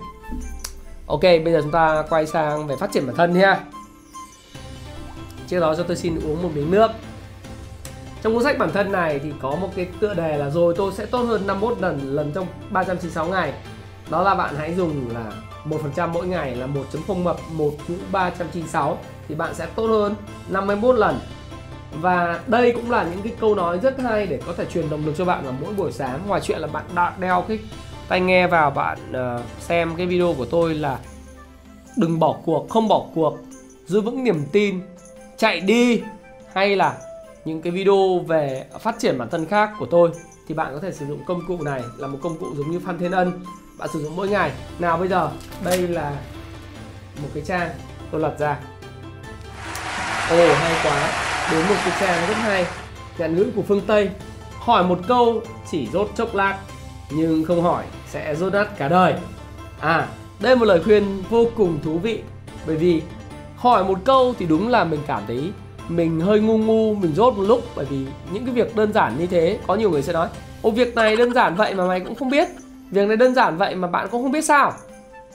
Ok, 1.06 1.22
bây 1.22 1.52
giờ 1.52 1.60
chúng 1.62 1.72
ta 1.72 2.04
quay 2.10 2.26
sang 2.26 2.66
về 2.66 2.76
phát 2.76 2.92
triển 2.92 3.06
bản 3.06 3.16
thân 3.16 3.38
nha 3.38 3.60
trước 5.46 5.60
đó 5.60 5.74
cho 5.74 5.82
tôi 5.82 5.96
xin 5.96 6.18
uống 6.24 6.42
một 6.42 6.50
miếng 6.54 6.70
nước. 6.70 6.90
Trong 8.22 8.34
cuốn 8.34 8.42
sách 8.42 8.58
bản 8.58 8.72
thân 8.72 8.92
này 8.92 9.18
thì 9.18 9.32
có 9.42 9.50
một 9.50 9.68
cái 9.76 9.86
tựa 10.00 10.14
đề 10.14 10.36
là 10.38 10.50
rồi 10.50 10.74
tôi 10.76 10.92
sẽ 10.92 11.06
tốt 11.06 11.22
hơn 11.22 11.46
51 11.46 11.80
lần 11.80 12.14
lần 12.14 12.32
trong 12.32 12.46
396 12.70 13.26
ngày 13.26 13.52
đó 14.10 14.22
là 14.22 14.34
bạn 14.34 14.54
hãy 14.58 14.74
dùng 14.74 15.10
là 15.14 15.32
1% 15.64 16.08
mỗi 16.08 16.26
ngày 16.26 16.56
là 16.56 16.66
1.0 16.66 17.22
mập 17.22 17.36
1 17.52 17.70
mũ 17.88 17.94
396 18.12 18.98
thì 19.28 19.34
bạn 19.34 19.54
sẽ 19.54 19.66
tốt 19.66 19.86
hơn 19.86 20.14
51 20.48 20.96
lần. 20.96 21.20
Và 22.00 22.40
đây 22.46 22.72
cũng 22.72 22.90
là 22.90 23.04
những 23.04 23.22
cái 23.22 23.32
câu 23.40 23.54
nói 23.54 23.78
rất 23.78 24.00
hay 24.00 24.26
để 24.26 24.40
có 24.46 24.52
thể 24.52 24.64
truyền 24.64 24.90
động 24.90 25.06
lực 25.06 25.14
cho 25.18 25.24
bạn 25.24 25.44
vào 25.44 25.54
mỗi 25.60 25.74
buổi 25.74 25.92
sáng. 25.92 26.20
Ngoài 26.26 26.40
chuyện 26.44 26.60
là 26.60 26.66
bạn 26.66 27.14
đeo 27.20 27.44
cái 27.48 27.58
tai 28.08 28.20
nghe 28.20 28.46
vào 28.46 28.70
bạn 28.70 28.98
uh, 29.10 29.44
xem 29.60 29.94
cái 29.96 30.06
video 30.06 30.34
của 30.38 30.44
tôi 30.44 30.74
là 30.74 30.98
đừng 31.96 32.18
bỏ 32.18 32.36
cuộc 32.44 32.68
không 32.68 32.88
bỏ 32.88 33.06
cuộc 33.14 33.38
giữ 33.86 34.00
vững 34.00 34.24
niềm 34.24 34.44
tin 34.52 34.80
chạy 35.36 35.60
đi 35.60 36.02
hay 36.52 36.76
là 36.76 36.98
những 37.44 37.62
cái 37.62 37.72
video 37.72 38.18
về 38.18 38.64
phát 38.80 38.98
triển 38.98 39.18
bản 39.18 39.28
thân 39.30 39.46
khác 39.46 39.70
của 39.78 39.86
tôi 39.86 40.10
thì 40.48 40.54
bạn 40.54 40.72
có 40.74 40.80
thể 40.80 40.92
sử 40.92 41.06
dụng 41.06 41.24
công 41.26 41.40
cụ 41.48 41.62
này 41.62 41.82
là 41.96 42.06
một 42.06 42.18
công 42.22 42.38
cụ 42.38 42.46
giống 42.56 42.70
như 42.70 42.80
Phan 42.80 42.98
Thiên 42.98 43.12
Ân 43.12 43.32
bạn 43.78 43.88
sử 43.92 44.02
dụng 44.02 44.16
mỗi 44.16 44.28
ngày. 44.28 44.52
Nào 44.78 44.96
bây 44.96 45.08
giờ, 45.08 45.30
đây 45.64 45.78
là 45.78 46.12
một 47.22 47.28
cái 47.34 47.42
trang 47.46 47.70
tôi 48.10 48.20
lật 48.20 48.34
ra. 48.38 48.56
Ồ, 50.30 50.54
hay 50.54 50.74
quá. 50.84 51.10
Đến 51.52 51.66
một 51.68 51.76
cái 51.84 51.92
trang 52.00 52.28
rất 52.28 52.34
hay. 52.34 52.66
Ngạn 53.18 53.36
ngữ 53.36 53.46
của 53.56 53.62
phương 53.62 53.80
Tây. 53.86 54.10
Hỏi 54.58 54.84
một 54.84 54.98
câu 55.08 55.42
chỉ 55.70 55.88
rốt 55.92 56.10
chốc 56.16 56.34
lát, 56.34 56.58
nhưng 57.10 57.44
không 57.44 57.62
hỏi 57.62 57.84
sẽ 58.10 58.34
rốt 58.34 58.52
nát 58.52 58.78
cả 58.78 58.88
đời. 58.88 59.14
À 59.80 60.08
đây 60.40 60.52
là 60.52 60.58
một 60.58 60.64
lời 60.64 60.82
khuyên 60.84 61.22
vô 61.30 61.46
cùng 61.56 61.78
thú 61.84 61.98
vị, 61.98 62.22
bởi 62.66 62.76
vì 62.76 63.02
hỏi 63.56 63.84
một 63.84 63.98
câu 64.04 64.34
thì 64.38 64.46
đúng 64.46 64.68
là 64.68 64.84
mình 64.84 65.00
cảm 65.06 65.22
thấy 65.26 65.52
mình 65.88 66.20
hơi 66.20 66.40
ngu 66.40 66.58
ngu, 66.58 66.94
mình 66.94 67.14
rốt 67.14 67.34
một 67.34 67.42
lúc, 67.42 67.62
bởi 67.76 67.84
vì 67.84 68.06
những 68.32 68.44
cái 68.44 68.54
việc 68.54 68.76
đơn 68.76 68.92
giản 68.92 69.18
như 69.18 69.26
thế, 69.26 69.58
có 69.66 69.74
nhiều 69.74 69.90
người 69.90 70.02
sẽ 70.02 70.12
nói 70.12 70.28
ô 70.62 70.70
việc 70.70 70.94
này 70.94 71.16
đơn 71.16 71.34
giản 71.34 71.56
vậy 71.56 71.74
mà 71.74 71.86
mày 71.86 72.00
cũng 72.00 72.14
không 72.14 72.30
biết 72.30 72.48
việc 72.90 73.08
này 73.08 73.16
đơn 73.16 73.34
giản 73.34 73.56
vậy 73.56 73.74
mà 73.74 73.88
bạn 73.88 74.08
cũng 74.10 74.22
không 74.22 74.32
biết 74.32 74.44
sao. 74.44 74.72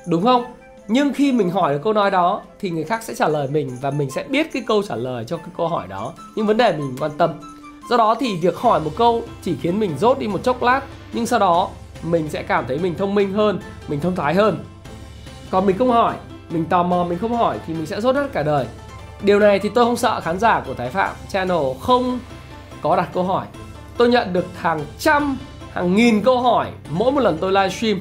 Đúng 0.07 0.23
không? 0.23 0.45
Nhưng 0.87 1.13
khi 1.13 1.31
mình 1.31 1.49
hỏi 1.49 1.73
được 1.73 1.79
câu 1.83 1.93
nói 1.93 2.11
đó, 2.11 2.41
thì 2.59 2.69
người 2.69 2.83
khác 2.83 3.03
sẽ 3.03 3.15
trả 3.15 3.27
lời 3.27 3.47
mình 3.47 3.77
và 3.81 3.91
mình 3.91 4.09
sẽ 4.11 4.23
biết 4.23 4.53
cái 4.53 4.63
câu 4.67 4.83
trả 4.83 4.95
lời 4.95 5.25
cho 5.27 5.37
cái 5.37 5.49
câu 5.57 5.67
hỏi 5.67 5.87
đó 5.87 6.13
nhưng 6.35 6.47
vấn 6.47 6.57
đề 6.57 6.71
mình 6.77 6.95
quan 6.99 7.11
tâm. 7.17 7.29
Do 7.89 7.97
đó 7.97 8.15
thì 8.19 8.35
việc 8.41 8.57
hỏi 8.57 8.79
một 8.79 8.91
câu 8.97 9.21
chỉ 9.41 9.55
khiến 9.61 9.79
mình 9.79 9.97
rốt 9.97 10.19
đi 10.19 10.27
một 10.27 10.43
chốc 10.43 10.63
lát, 10.63 10.81
nhưng 11.13 11.25
sau 11.25 11.39
đó 11.39 11.69
mình 12.03 12.29
sẽ 12.29 12.43
cảm 12.43 12.65
thấy 12.67 12.77
mình 12.77 12.95
thông 12.95 13.15
minh 13.15 13.33
hơn, 13.33 13.59
mình 13.87 13.99
thông 13.99 14.15
thái 14.15 14.33
hơn. 14.33 14.63
Còn 15.51 15.65
mình 15.65 15.77
không 15.77 15.91
hỏi, 15.91 16.13
mình 16.49 16.65
tò 16.65 16.83
mò 16.83 17.03
mình 17.03 17.17
không 17.17 17.37
hỏi 17.37 17.59
thì 17.67 17.73
mình 17.73 17.85
sẽ 17.85 18.01
rốt 18.01 18.15
nát 18.15 18.27
cả 18.33 18.43
đời. 18.43 18.65
Điều 19.21 19.39
này 19.39 19.59
thì 19.59 19.69
tôi 19.69 19.85
không 19.85 19.97
sợ 19.97 20.21
khán 20.21 20.39
giả 20.39 20.63
của 20.67 20.73
Thái 20.73 20.89
Phạm 20.89 21.15
channel 21.29 21.57
không 21.81 22.19
có 22.81 22.95
đặt 22.95 23.09
câu 23.13 23.23
hỏi. 23.23 23.45
Tôi 23.97 24.09
nhận 24.09 24.33
được 24.33 24.45
hàng 24.57 24.79
trăm 24.99 25.37
hàng 25.73 25.95
nghìn 25.95 26.21
câu 26.21 26.41
hỏi 26.41 26.67
mỗi 26.89 27.11
một 27.11 27.21
lần 27.21 27.37
tôi 27.41 27.51
livestream. 27.51 27.99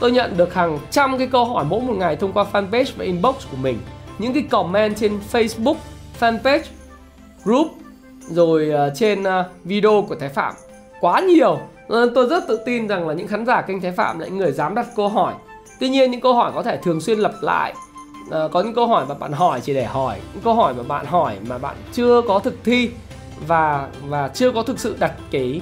Tôi 0.00 0.10
nhận 0.10 0.36
được 0.36 0.54
hàng 0.54 0.78
trăm 0.90 1.18
cái 1.18 1.26
câu 1.26 1.44
hỏi 1.44 1.64
mỗi 1.68 1.80
một 1.80 1.94
ngày 1.96 2.16
thông 2.16 2.32
qua 2.32 2.44
fanpage 2.52 2.92
và 2.96 3.04
inbox 3.04 3.34
của 3.50 3.56
mình. 3.56 3.78
Những 4.18 4.34
cái 4.34 4.42
comment 4.42 4.96
trên 4.96 5.18
Facebook 5.32 5.76
fanpage 6.20 6.62
group 7.44 7.66
rồi 8.20 8.70
ờ, 8.70 8.92
trên 8.94 9.24
ờ, 9.24 9.44
video 9.64 10.04
của 10.08 10.14
Thái 10.14 10.28
Phạm. 10.28 10.54
Quá 11.00 11.20
nhiều. 11.20 11.58
Ờ, 11.88 12.10
tôi 12.14 12.26
rất 12.26 12.44
tự 12.48 12.60
tin 12.66 12.88
rằng 12.88 13.08
là 13.08 13.14
những 13.14 13.28
khán 13.28 13.46
giả 13.46 13.62
kênh 13.62 13.80
Thái 13.80 13.92
Phạm 13.92 14.18
là 14.18 14.26
những 14.26 14.38
người 14.38 14.52
dám 14.52 14.74
đặt 14.74 14.86
câu 14.96 15.08
hỏi. 15.08 15.34
Tuy 15.80 15.88
nhiên 15.88 16.10
những 16.10 16.20
câu 16.20 16.34
hỏi 16.34 16.52
có 16.54 16.62
thể 16.62 16.76
thường 16.76 17.00
xuyên 17.00 17.18
lặp 17.18 17.32
lại. 17.40 17.74
À, 18.30 18.40
có 18.52 18.60
những 18.60 18.74
câu 18.74 18.86
hỏi 18.86 19.04
mà 19.08 19.14
bạn 19.14 19.32
hỏi 19.32 19.60
chỉ 19.60 19.74
để 19.74 19.84
hỏi. 19.84 20.18
Những 20.34 20.42
câu 20.42 20.54
hỏi 20.54 20.74
mà 20.74 20.82
bạn 20.82 21.06
hỏi 21.06 21.36
mà 21.48 21.58
bạn 21.58 21.76
chưa 21.92 22.22
có 22.28 22.38
thực 22.38 22.64
thi 22.64 22.90
và 23.46 23.88
và 24.08 24.28
chưa 24.28 24.50
có 24.50 24.62
thực 24.62 24.80
sự 24.80 24.96
đặt 24.98 25.12
cái 25.30 25.60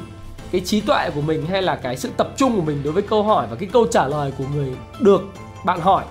cái 0.52 0.60
trí 0.60 0.80
tuệ 0.80 1.10
của 1.14 1.20
mình 1.20 1.46
hay 1.46 1.62
là 1.62 1.76
cái 1.76 1.96
sự 1.96 2.10
tập 2.16 2.28
trung 2.36 2.56
của 2.56 2.62
mình 2.62 2.82
đối 2.84 2.92
với 2.92 3.02
câu 3.02 3.22
hỏi 3.22 3.46
và 3.50 3.56
cái 3.56 3.68
câu 3.72 3.86
trả 3.90 4.06
lời 4.06 4.32
của 4.38 4.44
người 4.54 4.72
được 5.00 5.22
bạn 5.64 5.80
hỏi. 5.80 6.04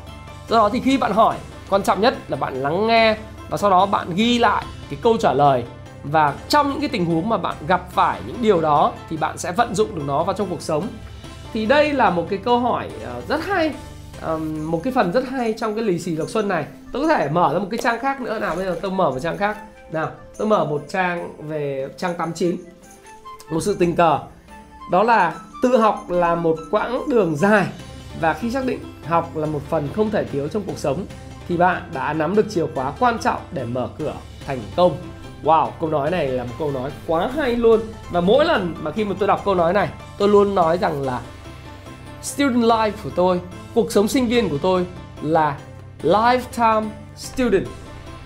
Do 0.49 0.57
đó 0.57 0.69
thì 0.69 0.79
khi 0.79 0.97
bạn 0.97 1.13
hỏi, 1.13 1.35
quan 1.69 1.83
trọng 1.83 2.01
nhất 2.01 2.15
là 2.27 2.37
bạn 2.37 2.61
lắng 2.61 2.87
nghe 2.87 3.17
và 3.49 3.57
sau 3.57 3.69
đó 3.69 3.85
bạn 3.85 4.15
ghi 4.15 4.39
lại 4.39 4.65
cái 4.89 4.99
câu 5.03 5.17
trả 5.17 5.33
lời. 5.33 5.63
Và 6.03 6.33
trong 6.49 6.69
những 6.69 6.79
cái 6.79 6.89
tình 6.89 7.05
huống 7.05 7.29
mà 7.29 7.37
bạn 7.37 7.55
gặp 7.67 7.91
phải 7.91 8.21
những 8.27 8.37
điều 8.41 8.61
đó 8.61 8.91
thì 9.09 9.17
bạn 9.17 9.37
sẽ 9.37 9.51
vận 9.51 9.75
dụng 9.75 9.95
được 9.95 10.01
nó 10.07 10.23
vào 10.23 10.35
trong 10.35 10.49
cuộc 10.49 10.61
sống. 10.61 10.87
Thì 11.53 11.65
đây 11.65 11.93
là 11.93 12.09
một 12.09 12.27
cái 12.29 12.39
câu 12.43 12.59
hỏi 12.59 12.89
ờ, 13.03 13.21
rất 13.27 13.45
hay 13.45 13.73
một 14.61 14.81
cái 14.83 14.93
phần 14.93 15.11
rất 15.11 15.29
hay 15.29 15.53
trong 15.57 15.75
cái 15.75 15.83
lì 15.83 15.99
xì 15.99 16.15
lộc 16.15 16.29
xuân 16.29 16.47
này. 16.47 16.65
Tôi 16.91 17.07
có 17.07 17.15
thể 17.15 17.29
mở 17.29 17.53
ra 17.53 17.59
một 17.59 17.67
cái 17.71 17.79
trang 17.83 17.99
khác 17.99 18.21
nữa. 18.21 18.39
Nào, 18.39 18.55
bây 18.55 18.65
giờ 18.65 18.79
tôi 18.81 18.91
mở 18.91 19.11
một 19.11 19.19
trang 19.19 19.37
khác. 19.37 19.57
Nào, 19.91 20.11
tôi 20.37 20.47
mở 20.47 20.65
một 20.65 20.83
trang 20.87 21.33
về 21.49 21.87
trang 21.97 22.13
89 22.17 22.57
một 23.51 23.59
sự 23.61 23.75
tình 23.79 23.95
cờ. 23.95 24.19
Đó 24.91 25.03
là 25.03 25.35
tự 25.61 25.77
học 25.77 26.09
là 26.09 26.35
một 26.35 26.55
quãng 26.71 27.09
đường 27.09 27.35
dài 27.35 27.67
và 28.21 28.33
khi 28.33 28.51
xác 28.51 28.65
định 28.65 28.79
học 29.07 29.37
là 29.37 29.45
một 29.45 29.61
phần 29.69 29.89
không 29.95 30.09
thể 30.09 30.23
thiếu 30.23 30.47
trong 30.47 30.63
cuộc 30.65 30.77
sống 30.77 31.05
thì 31.47 31.57
bạn 31.57 31.81
đã 31.93 32.13
nắm 32.13 32.35
được 32.35 32.45
chìa 32.49 32.65
khóa 32.75 32.93
quan 32.99 33.19
trọng 33.19 33.41
để 33.51 33.65
mở 33.65 33.89
cửa 33.97 34.13
thành 34.45 34.59
công. 34.75 34.97
Wow, 35.43 35.69
câu 35.79 35.89
nói 35.89 36.11
này 36.11 36.27
là 36.27 36.43
một 36.43 36.53
câu 36.59 36.71
nói 36.71 36.91
quá 37.07 37.29
hay 37.35 37.55
luôn. 37.55 37.79
Và 38.11 38.21
mỗi 38.21 38.45
lần 38.45 38.75
mà 38.81 38.91
khi 38.91 39.05
mà 39.05 39.15
tôi 39.19 39.27
đọc 39.27 39.41
câu 39.45 39.55
nói 39.55 39.73
này 39.73 39.89
Tôi 40.17 40.29
luôn 40.29 40.55
nói 40.55 40.77
rằng 40.77 41.01
là 41.01 41.21
Student 42.21 42.63
life 42.63 42.91
của 43.03 43.09
tôi 43.15 43.41
Cuộc 43.73 43.91
sống 43.91 44.07
sinh 44.07 44.27
viên 44.27 44.49
của 44.49 44.57
tôi 44.57 44.85
là 45.21 45.57
Lifetime 46.03 46.85
student. 47.15 47.67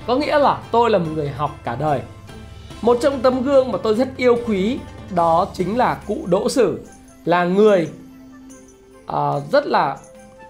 Có 0.08 0.16
nghĩa 0.16 0.40
là 0.40 0.58
tôi 0.72 0.90
là 0.90 0.98
một 0.98 1.06
người 1.16 1.30
học 1.30 1.56
cả 1.64 1.76
đời. 1.76 2.02
Một 2.82 2.98
trong 3.02 3.20
tấm 3.22 3.44
gương 3.44 3.72
mà 3.72 3.78
tôi 3.84 3.96
rất 3.96 4.08
yêu 4.18 4.38
quý 4.48 4.80
đó 5.16 5.48
chính 5.54 5.78
là 5.78 5.98
cụ 6.08 6.18
Đỗ 6.26 6.50
Sử 6.50 6.80
Là 7.26 7.44
người 7.44 7.90
uh, 9.12 9.52
rất 9.52 9.66
là 9.66 9.98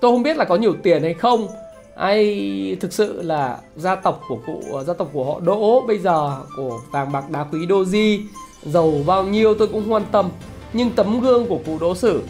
Tôi 0.01 0.11
không 0.11 0.23
biết 0.23 0.37
là 0.37 0.45
có 0.45 0.55
nhiều 0.55 0.75
tiền 0.83 1.03
hay 1.03 1.13
không. 1.13 1.47
Ai 1.95 2.77
thực 2.79 2.93
sự 2.93 3.21
là 3.21 3.57
gia 3.75 3.95
tộc 3.95 4.21
của 4.27 4.37
cụ 4.45 4.61
à, 4.77 4.83
gia 4.83 4.93
tộc 4.93 5.09
của 5.13 5.25
họ 5.25 5.39
Đỗ 5.39 5.83
bây 5.87 5.99
giờ 5.99 6.37
của 6.57 6.79
vàng 6.91 7.11
bạc 7.11 7.29
đá 7.29 7.45
quý 7.51 7.59
Doji 7.59 8.21
giàu 8.63 8.93
bao 9.05 9.23
nhiêu 9.23 9.53
tôi 9.53 9.67
cũng 9.67 9.91
quan 9.93 10.03
tâm. 10.11 10.29
Nhưng 10.73 10.89
tấm 10.89 11.21
gương 11.21 11.47
của 11.47 11.59
cụ 11.65 11.77
Đỗ 11.79 11.95
Sử 11.95 12.23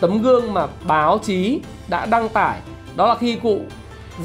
tấm 0.00 0.22
gương 0.22 0.54
mà 0.54 0.66
báo 0.86 1.18
chí 1.18 1.60
đã 1.88 2.06
đăng 2.06 2.28
tải 2.28 2.60
đó 2.96 3.06
là 3.06 3.14
khi 3.14 3.36
cụ 3.42 3.60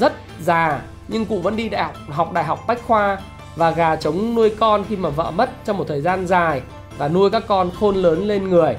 rất 0.00 0.12
già 0.42 0.82
nhưng 1.08 1.26
cụ 1.26 1.38
vẫn 1.38 1.56
đi 1.56 1.68
đại 1.68 1.82
học 1.82 1.94
học 2.08 2.32
đại 2.32 2.44
học 2.44 2.60
bách 2.66 2.82
khoa 2.86 3.18
và 3.56 3.70
gà 3.70 3.96
trống 3.96 4.34
nuôi 4.34 4.50
con 4.60 4.84
khi 4.88 4.96
mà 4.96 5.08
vợ 5.08 5.30
mất 5.30 5.50
trong 5.64 5.78
một 5.78 5.84
thời 5.88 6.00
gian 6.00 6.26
dài 6.26 6.62
và 7.00 7.08
nuôi 7.08 7.30
các 7.30 7.42
con 7.46 7.70
khôn 7.80 7.96
lớn 7.96 8.26
lên 8.28 8.48
người 8.48 8.76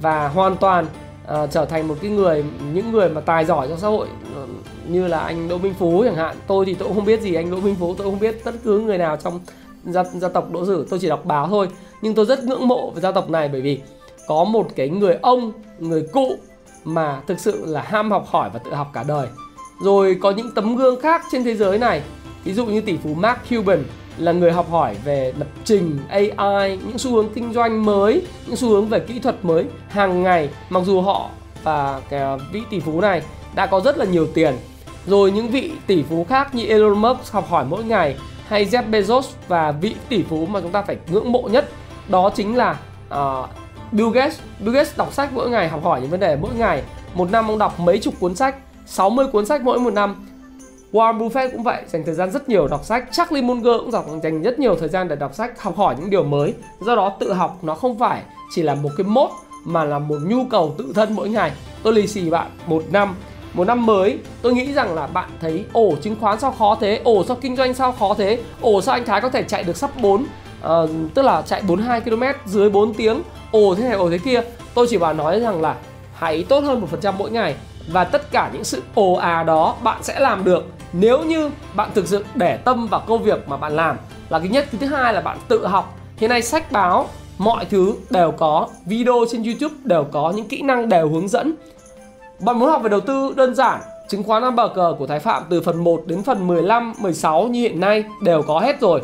và 0.00 0.28
hoàn 0.28 0.56
toàn 0.56 0.86
uh, 1.24 1.50
trở 1.50 1.64
thành 1.64 1.88
một 1.88 1.94
cái 2.02 2.10
người 2.10 2.44
những 2.72 2.92
người 2.92 3.08
mà 3.08 3.20
tài 3.20 3.44
giỏi 3.44 3.68
trong 3.68 3.78
xã 3.78 3.88
hội 3.88 4.08
uh, 4.42 4.48
như 4.88 5.06
là 5.08 5.18
anh 5.18 5.48
Đỗ 5.48 5.58
Minh 5.58 5.74
Phú 5.78 6.02
chẳng 6.04 6.16
hạn. 6.16 6.36
Tôi 6.46 6.66
thì 6.66 6.74
tôi 6.74 6.88
cũng 6.88 6.96
không 6.96 7.04
biết 7.04 7.20
gì 7.20 7.34
anh 7.34 7.50
Đỗ 7.50 7.56
Minh 7.56 7.76
Phú 7.80 7.94
tôi 7.98 8.04
không 8.04 8.18
biết 8.18 8.44
tất 8.44 8.54
cứ 8.64 8.78
người 8.80 8.98
nào 8.98 9.16
trong 9.16 9.40
gia, 9.84 10.04
gia 10.04 10.28
tộc 10.28 10.52
Đỗ 10.52 10.66
Sử 10.66 10.86
tôi 10.90 10.98
chỉ 10.98 11.08
đọc 11.08 11.24
báo 11.24 11.48
thôi. 11.48 11.68
Nhưng 12.02 12.14
tôi 12.14 12.26
rất 12.26 12.44
ngưỡng 12.44 12.68
mộ 12.68 12.90
về 12.90 13.00
gia 13.00 13.12
tộc 13.12 13.30
này 13.30 13.48
bởi 13.48 13.60
vì 13.60 13.80
có 14.28 14.44
một 14.44 14.68
cái 14.76 14.88
người 14.88 15.18
ông 15.22 15.52
người 15.78 16.06
cụ 16.12 16.36
mà 16.84 17.20
thực 17.26 17.40
sự 17.40 17.66
là 17.66 17.82
ham 17.82 18.10
học 18.10 18.26
hỏi 18.28 18.50
và 18.52 18.58
tự 18.58 18.74
học 18.74 18.90
cả 18.92 19.04
đời. 19.08 19.26
Rồi 19.84 20.18
có 20.20 20.30
những 20.30 20.50
tấm 20.54 20.76
gương 20.76 21.00
khác 21.00 21.22
trên 21.32 21.44
thế 21.44 21.54
giới 21.54 21.78
này 21.78 22.02
ví 22.44 22.52
dụ 22.52 22.66
như 22.66 22.80
tỷ 22.80 22.96
phú 22.96 23.14
Mark 23.14 23.38
Cuban 23.50 23.84
là 24.18 24.32
người 24.32 24.52
học 24.52 24.70
hỏi 24.70 24.96
về 25.04 25.32
lập 25.38 25.46
trình 25.64 25.98
AI, 26.08 26.78
những 26.86 26.98
xu 26.98 27.14
hướng 27.14 27.28
kinh 27.34 27.52
doanh 27.52 27.84
mới, 27.84 28.26
những 28.46 28.56
xu 28.56 28.68
hướng 28.68 28.88
về 28.88 29.00
kỹ 29.00 29.18
thuật 29.18 29.44
mới 29.44 29.64
hàng 29.88 30.22
ngày. 30.22 30.48
Mặc 30.70 30.82
dù 30.86 31.00
họ 31.00 31.30
và 31.62 32.00
cái 32.08 32.38
vị 32.52 32.62
tỷ 32.70 32.80
phú 32.80 33.00
này 33.00 33.22
đã 33.54 33.66
có 33.66 33.80
rất 33.80 33.98
là 33.98 34.04
nhiều 34.04 34.26
tiền. 34.34 34.54
Rồi 35.06 35.30
những 35.30 35.48
vị 35.48 35.72
tỷ 35.86 36.02
phú 36.02 36.26
khác 36.28 36.54
như 36.54 36.66
Elon 36.66 36.98
Musk 36.98 37.32
học 37.32 37.48
hỏi 37.48 37.64
mỗi 37.68 37.84
ngày 37.84 38.16
hay 38.48 38.64
Jeff 38.64 38.90
Bezos 38.90 39.22
và 39.48 39.72
vị 39.72 39.94
tỷ 40.08 40.22
phú 40.22 40.46
mà 40.46 40.60
chúng 40.60 40.72
ta 40.72 40.82
phải 40.82 40.96
ngưỡng 41.10 41.32
mộ 41.32 41.42
nhất 41.42 41.68
đó 42.08 42.30
chính 42.34 42.56
là 42.56 42.78
uh, 43.14 43.48
Bill 43.92 44.10
Gates. 44.10 44.38
Bill 44.58 44.74
Gates 44.74 44.96
đọc 44.96 45.12
sách 45.12 45.32
mỗi 45.32 45.50
ngày, 45.50 45.68
học 45.68 45.84
hỏi 45.84 46.00
những 46.00 46.10
vấn 46.10 46.20
đề 46.20 46.36
mỗi 46.36 46.54
ngày. 46.54 46.82
Một 47.14 47.30
năm 47.30 47.48
ông 47.48 47.58
đọc 47.58 47.80
mấy 47.80 47.98
chục 47.98 48.14
cuốn 48.20 48.34
sách, 48.34 48.56
60 48.86 49.26
cuốn 49.32 49.46
sách 49.46 49.62
mỗi 49.62 49.78
một 49.78 49.92
năm 49.92 50.26
Warren 50.92 51.18
Buffett 51.18 51.50
cũng 51.52 51.62
vậy, 51.62 51.82
dành 51.86 52.04
thời 52.04 52.14
gian 52.14 52.30
rất 52.30 52.48
nhiều 52.48 52.68
đọc 52.68 52.84
sách. 52.84 53.04
Charlie 53.12 53.42
Munger 53.42 53.76
cũng 53.78 53.90
dọc 53.90 54.06
dành 54.22 54.42
rất 54.42 54.58
nhiều 54.58 54.76
thời 54.76 54.88
gian 54.88 55.08
để 55.08 55.16
đọc 55.16 55.34
sách, 55.34 55.62
học 55.62 55.76
hỏi 55.76 55.96
những 56.00 56.10
điều 56.10 56.24
mới. 56.24 56.54
Do 56.80 56.96
đó 56.96 57.16
tự 57.20 57.32
học 57.32 57.58
nó 57.62 57.74
không 57.74 57.98
phải 57.98 58.22
chỉ 58.54 58.62
là 58.62 58.74
một 58.74 58.90
cái 58.96 59.04
mốt 59.04 59.30
mà 59.64 59.84
là 59.84 59.98
một 59.98 60.18
nhu 60.26 60.44
cầu 60.50 60.74
tự 60.78 60.92
thân 60.94 61.12
mỗi 61.14 61.28
ngày. 61.28 61.52
Tôi 61.82 61.92
lì 61.92 62.06
xì 62.06 62.30
bạn 62.30 62.50
một 62.66 62.82
năm 62.90 63.14
một 63.54 63.66
năm 63.66 63.86
mới 63.86 64.18
tôi 64.42 64.54
nghĩ 64.54 64.72
rằng 64.72 64.94
là 64.94 65.06
bạn 65.06 65.30
thấy 65.40 65.64
ổ 65.72 65.94
chứng 66.02 66.16
khoán 66.20 66.40
sao 66.40 66.52
khó 66.58 66.76
thế 66.80 67.00
ổ 67.04 67.24
sao 67.24 67.36
kinh 67.40 67.56
doanh 67.56 67.74
sao 67.74 67.92
khó 67.92 68.14
thế 68.14 68.38
ổ 68.60 68.80
sao 68.80 68.94
anh 68.94 69.04
Thái 69.04 69.20
có 69.20 69.28
thể 69.28 69.42
chạy 69.42 69.62
được 69.62 69.76
sắp 69.76 69.90
4 70.00 70.14
uh, 70.22 70.28
ờ, 70.62 70.88
tức 71.14 71.22
là 71.22 71.42
chạy 71.42 71.62
42 71.68 72.00
km 72.00 72.22
dưới 72.46 72.70
4 72.70 72.94
tiếng 72.94 73.22
ổ 73.50 73.74
thế 73.74 73.84
này 73.84 73.92
ổ 73.92 74.10
thế 74.10 74.18
kia 74.18 74.40
tôi 74.74 74.86
chỉ 74.90 74.98
bảo 74.98 75.12
nói 75.12 75.40
rằng 75.40 75.60
là 75.60 75.76
hãy 76.14 76.44
tốt 76.48 76.64
hơn 76.64 76.80
một 76.80 76.86
phần 76.90 77.00
trăm 77.00 77.18
mỗi 77.18 77.30
ngày 77.30 77.54
và 77.88 78.04
tất 78.04 78.30
cả 78.30 78.50
những 78.52 78.64
sự 78.64 78.82
ồ 78.94 79.14
à 79.14 79.42
đó 79.42 79.76
bạn 79.82 80.02
sẽ 80.02 80.20
làm 80.20 80.44
được 80.44 80.64
nếu 80.92 81.22
như 81.22 81.50
bạn 81.74 81.90
thực 81.94 82.08
sự 82.08 82.24
để 82.34 82.56
tâm 82.56 82.86
vào 82.86 83.02
công 83.06 83.22
việc 83.22 83.48
mà 83.48 83.56
bạn 83.56 83.76
làm 83.76 83.96
là 84.28 84.38
cái 84.38 84.48
nhất 84.48 84.66
cái 84.72 84.80
thứ 84.80 84.86
hai 84.86 85.14
là 85.14 85.20
bạn 85.20 85.38
tự 85.48 85.66
học 85.66 85.96
hiện 86.16 86.30
nay 86.30 86.42
sách 86.42 86.72
báo 86.72 87.08
mọi 87.38 87.64
thứ 87.64 87.94
đều 88.10 88.32
có 88.32 88.68
video 88.86 89.24
trên 89.30 89.42
youtube 89.42 89.74
đều 89.84 90.04
có 90.12 90.32
những 90.36 90.48
kỹ 90.48 90.62
năng 90.62 90.88
đều 90.88 91.08
hướng 91.08 91.28
dẫn 91.28 91.54
bạn 92.40 92.58
muốn 92.58 92.68
học 92.68 92.82
về 92.82 92.88
đầu 92.88 93.00
tư 93.00 93.32
đơn 93.36 93.54
giản 93.54 93.80
chứng 94.12 94.22
khoán 94.22 94.42
năm 94.42 94.56
bờ 94.56 94.68
cờ 94.68 94.94
của 94.98 95.06
Thái 95.06 95.18
Phạm 95.18 95.42
từ 95.50 95.60
phần 95.60 95.84
1 95.84 96.02
đến 96.06 96.22
phần 96.22 96.46
15, 96.46 96.92
16 96.98 97.48
như 97.48 97.60
hiện 97.60 97.80
nay 97.80 98.04
đều 98.22 98.42
có 98.42 98.60
hết 98.60 98.80
rồi. 98.80 99.02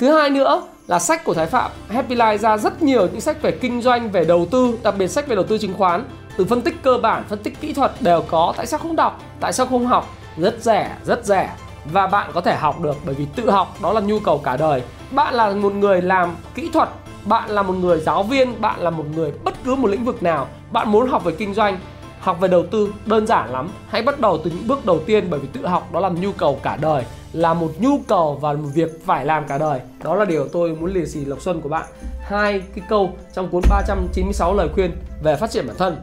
Thứ 0.00 0.12
hai 0.12 0.30
nữa 0.30 0.62
là 0.86 0.98
sách 0.98 1.24
của 1.24 1.34
Thái 1.34 1.46
Phạm 1.46 1.70
Happy 1.88 2.14
Life 2.14 2.38
ra 2.38 2.56
rất 2.56 2.82
nhiều 2.82 3.08
những 3.12 3.20
sách 3.20 3.42
về 3.42 3.50
kinh 3.50 3.82
doanh, 3.82 4.10
về 4.10 4.24
đầu 4.24 4.46
tư, 4.50 4.78
đặc 4.82 4.94
biệt 4.98 5.08
sách 5.08 5.28
về 5.28 5.34
đầu 5.36 5.44
tư 5.44 5.58
chứng 5.58 5.74
khoán 5.74 6.04
từ 6.36 6.44
phân 6.44 6.60
tích 6.60 6.82
cơ 6.82 6.98
bản, 7.02 7.24
phân 7.28 7.38
tích 7.38 7.60
kỹ 7.60 7.72
thuật 7.72 7.92
đều 8.00 8.22
có. 8.28 8.54
Tại 8.56 8.66
sao 8.66 8.80
không 8.80 8.96
đọc? 8.96 9.22
Tại 9.40 9.52
sao 9.52 9.66
không 9.66 9.86
học? 9.86 10.08
Rất 10.38 10.62
rẻ, 10.62 10.96
rất 11.04 11.24
rẻ. 11.24 11.50
Và 11.92 12.06
bạn 12.06 12.30
có 12.34 12.40
thể 12.40 12.56
học 12.56 12.80
được 12.80 12.96
bởi 13.04 13.14
vì 13.14 13.26
tự 13.36 13.50
học 13.50 13.74
đó 13.82 13.92
là 13.92 14.00
nhu 14.00 14.18
cầu 14.18 14.40
cả 14.44 14.56
đời. 14.56 14.82
Bạn 15.10 15.34
là 15.34 15.50
một 15.50 15.72
người 15.72 16.02
làm 16.02 16.36
kỹ 16.54 16.70
thuật, 16.72 16.88
bạn 17.24 17.50
là 17.50 17.62
một 17.62 17.72
người 17.72 18.00
giáo 18.00 18.22
viên, 18.22 18.60
bạn 18.60 18.80
là 18.80 18.90
một 18.90 19.04
người 19.14 19.32
bất 19.44 19.54
cứ 19.64 19.74
một 19.74 19.88
lĩnh 19.88 20.04
vực 20.04 20.22
nào, 20.22 20.46
bạn 20.72 20.92
muốn 20.92 21.08
học 21.08 21.24
về 21.24 21.32
kinh 21.38 21.54
doanh, 21.54 21.78
học 22.20 22.40
về 22.40 22.48
đầu 22.48 22.66
tư 22.66 22.92
đơn 23.06 23.26
giản 23.26 23.50
lắm. 23.50 23.68
Hãy 23.88 24.02
bắt 24.02 24.20
đầu 24.20 24.38
từ 24.44 24.50
những 24.50 24.68
bước 24.68 24.86
đầu 24.86 25.00
tiên 25.06 25.26
bởi 25.30 25.40
vì 25.40 25.48
tự 25.52 25.66
học 25.66 25.92
đó 25.92 26.00
là 26.00 26.08
nhu 26.08 26.32
cầu 26.32 26.60
cả 26.62 26.78
đời. 26.80 27.04
Là 27.32 27.54
một 27.54 27.70
nhu 27.78 27.98
cầu 28.08 28.38
và 28.40 28.52
một 28.52 28.68
việc 28.74 29.06
phải 29.06 29.24
làm 29.24 29.44
cả 29.48 29.58
đời. 29.58 29.80
Đó 30.04 30.14
là 30.14 30.24
điều 30.24 30.48
tôi 30.48 30.76
muốn 30.80 30.92
lì 30.92 31.06
xì 31.06 31.24
lộc 31.24 31.40
xuân 31.40 31.60
của 31.60 31.68
bạn. 31.68 31.86
Hai 32.20 32.62
cái 32.74 32.84
câu 32.88 33.12
trong 33.34 33.48
cuốn 33.48 33.62
396 33.70 34.54
lời 34.54 34.68
khuyên 34.74 34.92
về 35.22 35.36
phát 35.36 35.50
triển 35.50 35.66
bản 35.66 35.76
thân. 35.78 35.96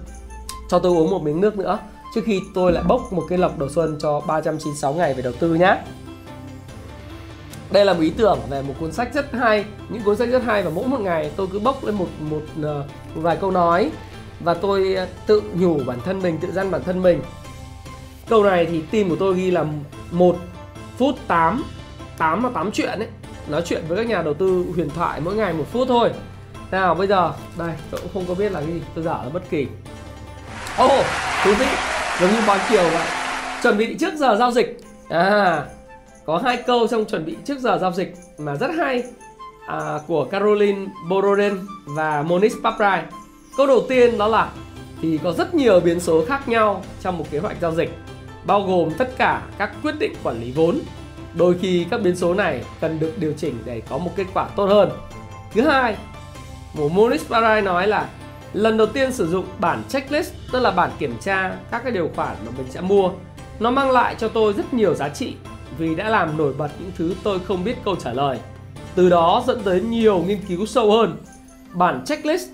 Cho 0.69 0.79
tôi 0.79 0.91
uống 0.91 1.11
một 1.11 1.21
miếng 1.21 1.41
nước 1.41 1.57
nữa 1.57 1.79
trước 2.15 2.21
khi 2.25 2.41
tôi 2.53 2.71
lại 2.71 2.83
bốc 2.87 3.13
một 3.13 3.25
cái 3.29 3.37
lọc 3.37 3.59
đầu 3.59 3.69
xuân 3.69 3.97
cho 3.99 4.19
396 4.19 4.93
ngày 4.93 5.13
về 5.13 5.21
đầu 5.21 5.33
tư 5.39 5.55
nhé 5.55 5.77
đây 7.71 7.85
là 7.85 7.93
một 7.93 8.01
ý 8.01 8.09
tưởng 8.09 8.39
về 8.49 8.61
một 8.61 8.73
cuốn 8.79 8.91
sách 8.91 9.13
rất 9.13 9.33
hay. 9.33 9.65
Những 9.89 10.01
cuốn 10.03 10.15
sách 10.15 10.29
rất 10.29 10.43
hay 10.43 10.63
và 10.63 10.69
mỗi 10.69 10.87
một 10.87 11.01
ngày 11.01 11.31
tôi 11.35 11.47
cứ 11.51 11.59
bốc 11.59 11.83
lên 11.83 11.95
một 11.95 12.07
một, 12.19 12.41
ờ, 12.63 12.83
một 13.15 13.21
vài 13.21 13.37
câu 13.41 13.51
nói 13.51 13.91
và 14.39 14.53
tôi 14.53 14.95
ờ, 14.95 15.07
tự 15.27 15.41
nhủ 15.59 15.79
bản 15.85 15.99
thân 16.05 16.21
mình 16.21 16.37
tự 16.37 16.51
dăn 16.51 16.71
bản 16.71 16.83
thân 16.83 17.01
mình. 17.01 17.21
Câu 18.29 18.43
này 18.43 18.65
thì 18.65 18.81
tim 18.91 19.09
của 19.09 19.15
tôi 19.15 19.35
ghi 19.35 19.51
là 19.51 19.65
một 20.11 20.37
phút 20.97 21.15
8 21.27 21.63
8 22.17 22.43
là 22.43 22.49
8 22.49 22.71
chuyện 22.71 22.99
ấy. 22.99 23.07
Nói 23.47 23.61
chuyện 23.65 23.83
với 23.87 23.97
các 23.97 24.07
nhà 24.07 24.21
đầu 24.21 24.33
tư 24.33 24.65
huyền 24.75 24.89
thoại 24.89 25.21
mỗi 25.21 25.35
ngày 25.35 25.53
một 25.53 25.65
phút 25.71 25.87
thôi. 25.87 26.11
Nào 26.71 26.95
bây 26.95 27.07
giờ 27.07 27.33
đây 27.57 27.71
tôi 27.91 28.01
cũng 28.01 28.11
không 28.13 28.25
có 28.27 28.35
biết 28.35 28.51
là 28.51 28.59
cái 28.59 28.73
gì 28.73 28.81
tôi 28.95 29.03
giả 29.03 29.23
là 29.23 29.29
bất 29.33 29.49
kỳ. 29.49 29.67
Ô 30.77 30.85
oh, 30.85 31.05
thú 31.43 31.53
vị 31.59 31.94
giống 32.21 32.31
như 32.31 32.41
báo 32.47 32.57
chiều 32.69 32.83
vậy 32.83 33.07
chuẩn 33.63 33.77
bị 33.77 33.95
trước 33.99 34.13
giờ 34.15 34.35
giao 34.39 34.51
dịch 34.51 34.77
à 35.09 35.65
có 36.25 36.41
hai 36.43 36.57
câu 36.57 36.87
trong 36.87 37.05
chuẩn 37.05 37.25
bị 37.25 37.35
trước 37.45 37.59
giờ 37.59 37.77
giao 37.81 37.91
dịch 37.91 38.13
mà 38.37 38.55
rất 38.55 38.71
hay 38.77 39.03
à, 39.67 39.99
của 40.07 40.25
Caroline 40.25 40.85
Boroden 41.09 41.57
và 41.85 42.23
Moniz 42.23 42.61
Paprai. 42.63 43.03
Câu 43.57 43.67
đầu 43.67 43.85
tiên 43.89 44.17
đó 44.17 44.27
là 44.27 44.49
thì 45.01 45.19
có 45.23 45.31
rất 45.31 45.55
nhiều 45.55 45.79
biến 45.79 45.99
số 45.99 46.25
khác 46.25 46.49
nhau 46.49 46.83
trong 47.01 47.17
một 47.17 47.25
kế 47.31 47.39
hoạch 47.39 47.57
giao 47.61 47.71
dịch, 47.71 47.97
bao 48.45 48.61
gồm 48.61 48.89
tất 48.97 49.17
cả 49.17 49.41
các 49.57 49.71
quyết 49.83 49.99
định 49.99 50.13
quản 50.23 50.41
lý 50.41 50.51
vốn. 50.51 50.79
Đôi 51.33 51.55
khi 51.61 51.85
các 51.91 52.01
biến 52.01 52.15
số 52.15 52.33
này 52.33 52.63
cần 52.81 52.99
được 52.99 53.13
điều 53.17 53.33
chỉnh 53.37 53.57
để 53.65 53.81
có 53.89 53.97
một 53.97 54.11
kết 54.15 54.25
quả 54.33 54.47
tốt 54.55 54.65
hơn. 54.65 54.89
Thứ 55.53 55.61
hai, 55.61 55.95
một 56.73 56.91
Moniz 56.91 57.17
Paprai 57.29 57.61
nói 57.61 57.87
là 57.87 58.09
lần 58.53 58.77
đầu 58.77 58.87
tiên 58.87 59.11
sử 59.11 59.27
dụng 59.27 59.45
bản 59.59 59.83
checklist, 59.89 60.33
tức 60.51 60.59
là 60.59 60.71
bản 60.71 60.91
kiểm 60.99 61.17
tra 61.21 61.55
các 61.71 61.83
cái 61.83 61.91
điều 61.91 62.09
khoản 62.15 62.35
mà 62.45 62.51
mình 62.57 62.67
sẽ 62.69 62.81
mua. 62.81 63.11
Nó 63.59 63.71
mang 63.71 63.91
lại 63.91 64.15
cho 64.19 64.27
tôi 64.27 64.53
rất 64.53 64.73
nhiều 64.73 64.93
giá 64.95 65.09
trị 65.09 65.33
vì 65.77 65.95
đã 65.95 66.09
làm 66.09 66.37
nổi 66.37 66.53
bật 66.57 66.69
những 66.79 66.91
thứ 66.97 67.13
tôi 67.23 67.39
không 67.39 67.63
biết 67.63 67.75
câu 67.85 67.95
trả 67.95 68.13
lời. 68.13 68.39
Từ 68.95 69.09
đó 69.09 69.43
dẫn 69.47 69.61
tới 69.63 69.81
nhiều 69.81 70.23
nghiên 70.27 70.39
cứu 70.47 70.65
sâu 70.65 70.91
hơn. 70.91 71.17
Bản 71.73 72.03
checklist, 72.05 72.49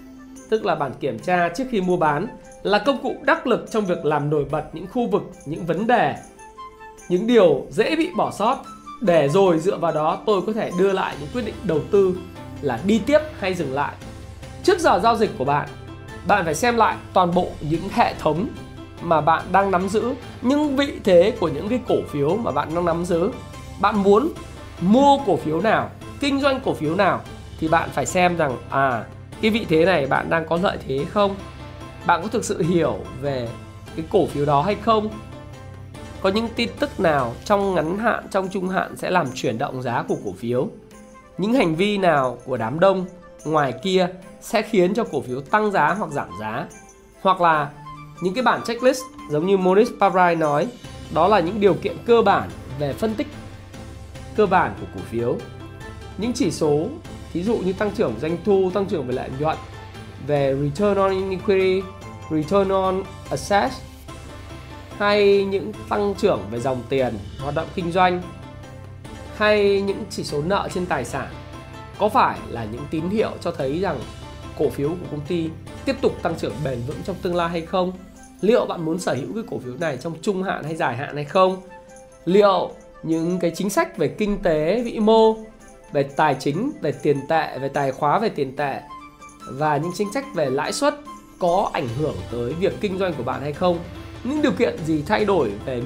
tức 0.49 0.65
là 0.65 0.75
bản 0.75 0.91
kiểm 0.99 1.19
tra 1.19 1.49
trước 1.49 1.63
khi 1.71 1.81
mua 1.81 1.97
bán, 1.97 2.27
là 2.63 2.79
công 2.79 3.01
cụ 3.03 3.15
đắc 3.23 3.47
lực 3.47 3.71
trong 3.71 3.85
việc 3.85 4.05
làm 4.05 4.29
nổi 4.29 4.45
bật 4.51 4.63
những 4.73 4.87
khu 4.93 5.07
vực, 5.07 5.23
những 5.45 5.65
vấn 5.65 5.87
đề, 5.87 6.15
những 7.09 7.27
điều 7.27 7.65
dễ 7.69 7.95
bị 7.95 8.09
bỏ 8.17 8.31
sót. 8.31 8.57
Để 9.01 9.29
rồi 9.29 9.59
dựa 9.59 9.77
vào 9.77 9.91
đó 9.91 10.19
tôi 10.25 10.41
có 10.41 10.53
thể 10.53 10.71
đưa 10.79 10.91
lại 10.91 11.15
những 11.19 11.29
quyết 11.33 11.45
định 11.45 11.55
đầu 11.63 11.79
tư 11.91 12.15
là 12.61 12.79
đi 12.85 13.01
tiếp 13.05 13.19
hay 13.39 13.53
dừng 13.53 13.73
lại. 13.73 13.93
Trước 14.63 14.79
giờ 14.79 14.99
giao 15.03 15.15
dịch 15.15 15.31
của 15.37 15.45
bạn 15.45 15.69
bạn 16.27 16.45
phải 16.45 16.55
xem 16.55 16.75
lại 16.77 16.97
toàn 17.13 17.33
bộ 17.35 17.47
những 17.69 17.89
hệ 17.91 18.13
thống 18.19 18.47
mà 19.01 19.21
bạn 19.21 19.43
đang 19.51 19.71
nắm 19.71 19.89
giữ, 19.89 20.13
những 20.41 20.75
vị 20.75 20.99
thế 21.03 21.33
của 21.39 21.47
những 21.47 21.69
cái 21.69 21.79
cổ 21.87 21.95
phiếu 22.09 22.37
mà 22.37 22.51
bạn 22.51 22.75
đang 22.75 22.85
nắm 22.85 23.05
giữ. 23.05 23.31
Bạn 23.81 24.03
muốn 24.03 24.29
mua 24.81 25.17
cổ 25.25 25.37
phiếu 25.37 25.61
nào, 25.61 25.89
kinh 26.19 26.39
doanh 26.39 26.59
cổ 26.65 26.73
phiếu 26.73 26.95
nào 26.95 27.21
thì 27.59 27.67
bạn 27.67 27.89
phải 27.93 28.05
xem 28.05 28.37
rằng 28.37 28.57
à 28.69 29.05
cái 29.41 29.51
vị 29.51 29.65
thế 29.69 29.85
này 29.85 30.07
bạn 30.07 30.29
đang 30.29 30.47
có 30.47 30.59
lợi 30.63 30.77
thế 30.87 31.05
không? 31.09 31.35
Bạn 32.05 32.21
có 32.21 32.27
thực 32.27 32.45
sự 32.45 32.61
hiểu 32.61 32.99
về 33.21 33.47
cái 33.95 34.05
cổ 34.11 34.25
phiếu 34.25 34.45
đó 34.45 34.61
hay 34.61 34.75
không? 34.75 35.09
Có 36.21 36.29
những 36.29 36.47
tin 36.55 36.69
tức 36.79 36.99
nào 36.99 37.33
trong 37.45 37.75
ngắn 37.75 37.97
hạn, 37.97 38.27
trong 38.31 38.49
trung 38.49 38.69
hạn 38.69 38.97
sẽ 38.97 39.09
làm 39.09 39.27
chuyển 39.35 39.57
động 39.57 39.81
giá 39.81 40.03
của 40.07 40.17
cổ 40.25 40.31
phiếu? 40.37 40.67
Những 41.37 41.53
hành 41.53 41.75
vi 41.75 41.97
nào 41.97 42.37
của 42.45 42.57
đám 42.57 42.79
đông 42.79 43.05
ngoài 43.45 43.73
kia 43.83 44.07
sẽ 44.41 44.61
khiến 44.61 44.93
cho 44.93 45.03
cổ 45.03 45.21
phiếu 45.21 45.41
tăng 45.41 45.71
giá 45.71 45.93
hoặc 45.93 46.11
giảm 46.11 46.29
giá. 46.39 46.65
Hoặc 47.21 47.41
là 47.41 47.69
những 48.21 48.33
cái 48.33 48.43
bản 48.43 48.61
checklist 48.65 49.01
giống 49.29 49.47
như 49.47 49.57
Morris 49.57 49.89
Pavrai 49.99 50.35
nói, 50.35 50.67
đó 51.13 51.27
là 51.27 51.39
những 51.39 51.59
điều 51.59 51.73
kiện 51.73 51.97
cơ 52.05 52.21
bản 52.21 52.49
về 52.79 52.93
phân 52.93 53.15
tích 53.15 53.27
cơ 54.35 54.45
bản 54.45 54.73
của 54.79 54.87
cổ 54.95 55.01
phiếu. 55.09 55.37
Những 56.17 56.33
chỉ 56.33 56.51
số, 56.51 56.87
thí 57.33 57.43
dụ 57.43 57.57
như 57.57 57.73
tăng 57.73 57.91
trưởng 57.91 58.13
doanh 58.21 58.37
thu, 58.45 58.71
tăng 58.73 58.85
trưởng 58.85 59.07
về 59.07 59.13
lợi 59.13 59.29
nhuận, 59.39 59.57
về 60.27 60.55
return 60.61 60.97
on 60.97 61.29
equity, 61.29 61.81
return 62.31 62.69
on 62.69 63.03
assets, 63.29 63.75
hay 64.97 65.45
những 65.45 65.71
tăng 65.89 66.13
trưởng 66.17 66.41
về 66.51 66.59
dòng 66.59 66.83
tiền, 66.89 67.17
hoạt 67.39 67.55
động 67.55 67.67
kinh 67.75 67.91
doanh, 67.91 68.21
hay 69.37 69.81
những 69.81 70.03
chỉ 70.09 70.23
số 70.23 70.41
nợ 70.41 70.69
trên 70.73 70.85
tài 70.85 71.05
sản, 71.05 71.27
có 71.97 72.09
phải 72.09 72.39
là 72.49 72.65
những 72.71 72.81
tín 72.91 73.09
hiệu 73.09 73.31
cho 73.41 73.51
thấy 73.51 73.79
rằng 73.79 73.99
cổ 74.61 74.69
phiếu 74.69 74.89
của 74.89 75.05
công 75.11 75.21
ty 75.27 75.49
tiếp 75.85 75.95
tục 76.01 76.23
tăng 76.23 76.35
trưởng 76.35 76.53
bền 76.63 76.79
vững 76.87 76.97
trong 77.05 77.15
tương 77.21 77.35
lai 77.35 77.49
hay 77.49 77.61
không? 77.61 77.91
Liệu 78.41 78.65
bạn 78.65 78.85
muốn 78.85 78.99
sở 78.99 79.13
hữu 79.13 79.33
cái 79.33 79.43
cổ 79.49 79.59
phiếu 79.59 79.73
này 79.79 79.97
trong 79.97 80.13
trung 80.21 80.43
hạn 80.43 80.63
hay 80.63 80.75
dài 80.75 80.97
hạn 80.97 81.15
hay 81.15 81.25
không? 81.25 81.61
Liệu 82.25 82.71
những 83.03 83.39
cái 83.39 83.51
chính 83.55 83.69
sách 83.69 83.97
về 83.97 84.07
kinh 84.07 84.37
tế, 84.43 84.81
vĩ 84.85 84.99
mô, 84.99 85.35
về 85.91 86.03
tài 86.03 86.35
chính, 86.39 86.71
về 86.81 86.91
tiền 86.91 87.17
tệ, 87.29 87.57
về 87.59 87.69
tài 87.69 87.91
khóa, 87.91 88.19
về 88.19 88.29
tiền 88.29 88.55
tệ 88.55 88.81
và 89.49 89.77
những 89.77 89.91
chính 89.95 90.13
sách 90.13 90.25
về 90.35 90.49
lãi 90.49 90.73
suất 90.73 90.95
có 91.39 91.69
ảnh 91.73 91.87
hưởng 91.99 92.15
tới 92.31 92.53
việc 92.53 92.73
kinh 92.81 92.97
doanh 92.97 93.13
của 93.13 93.23
bạn 93.23 93.41
hay 93.41 93.53
không? 93.53 93.79
Những 94.23 94.41
điều 94.41 94.51
kiện 94.51 94.77
gì 94.85 95.03
thay 95.05 95.25
đổi 95.25 95.51
về 95.65 95.81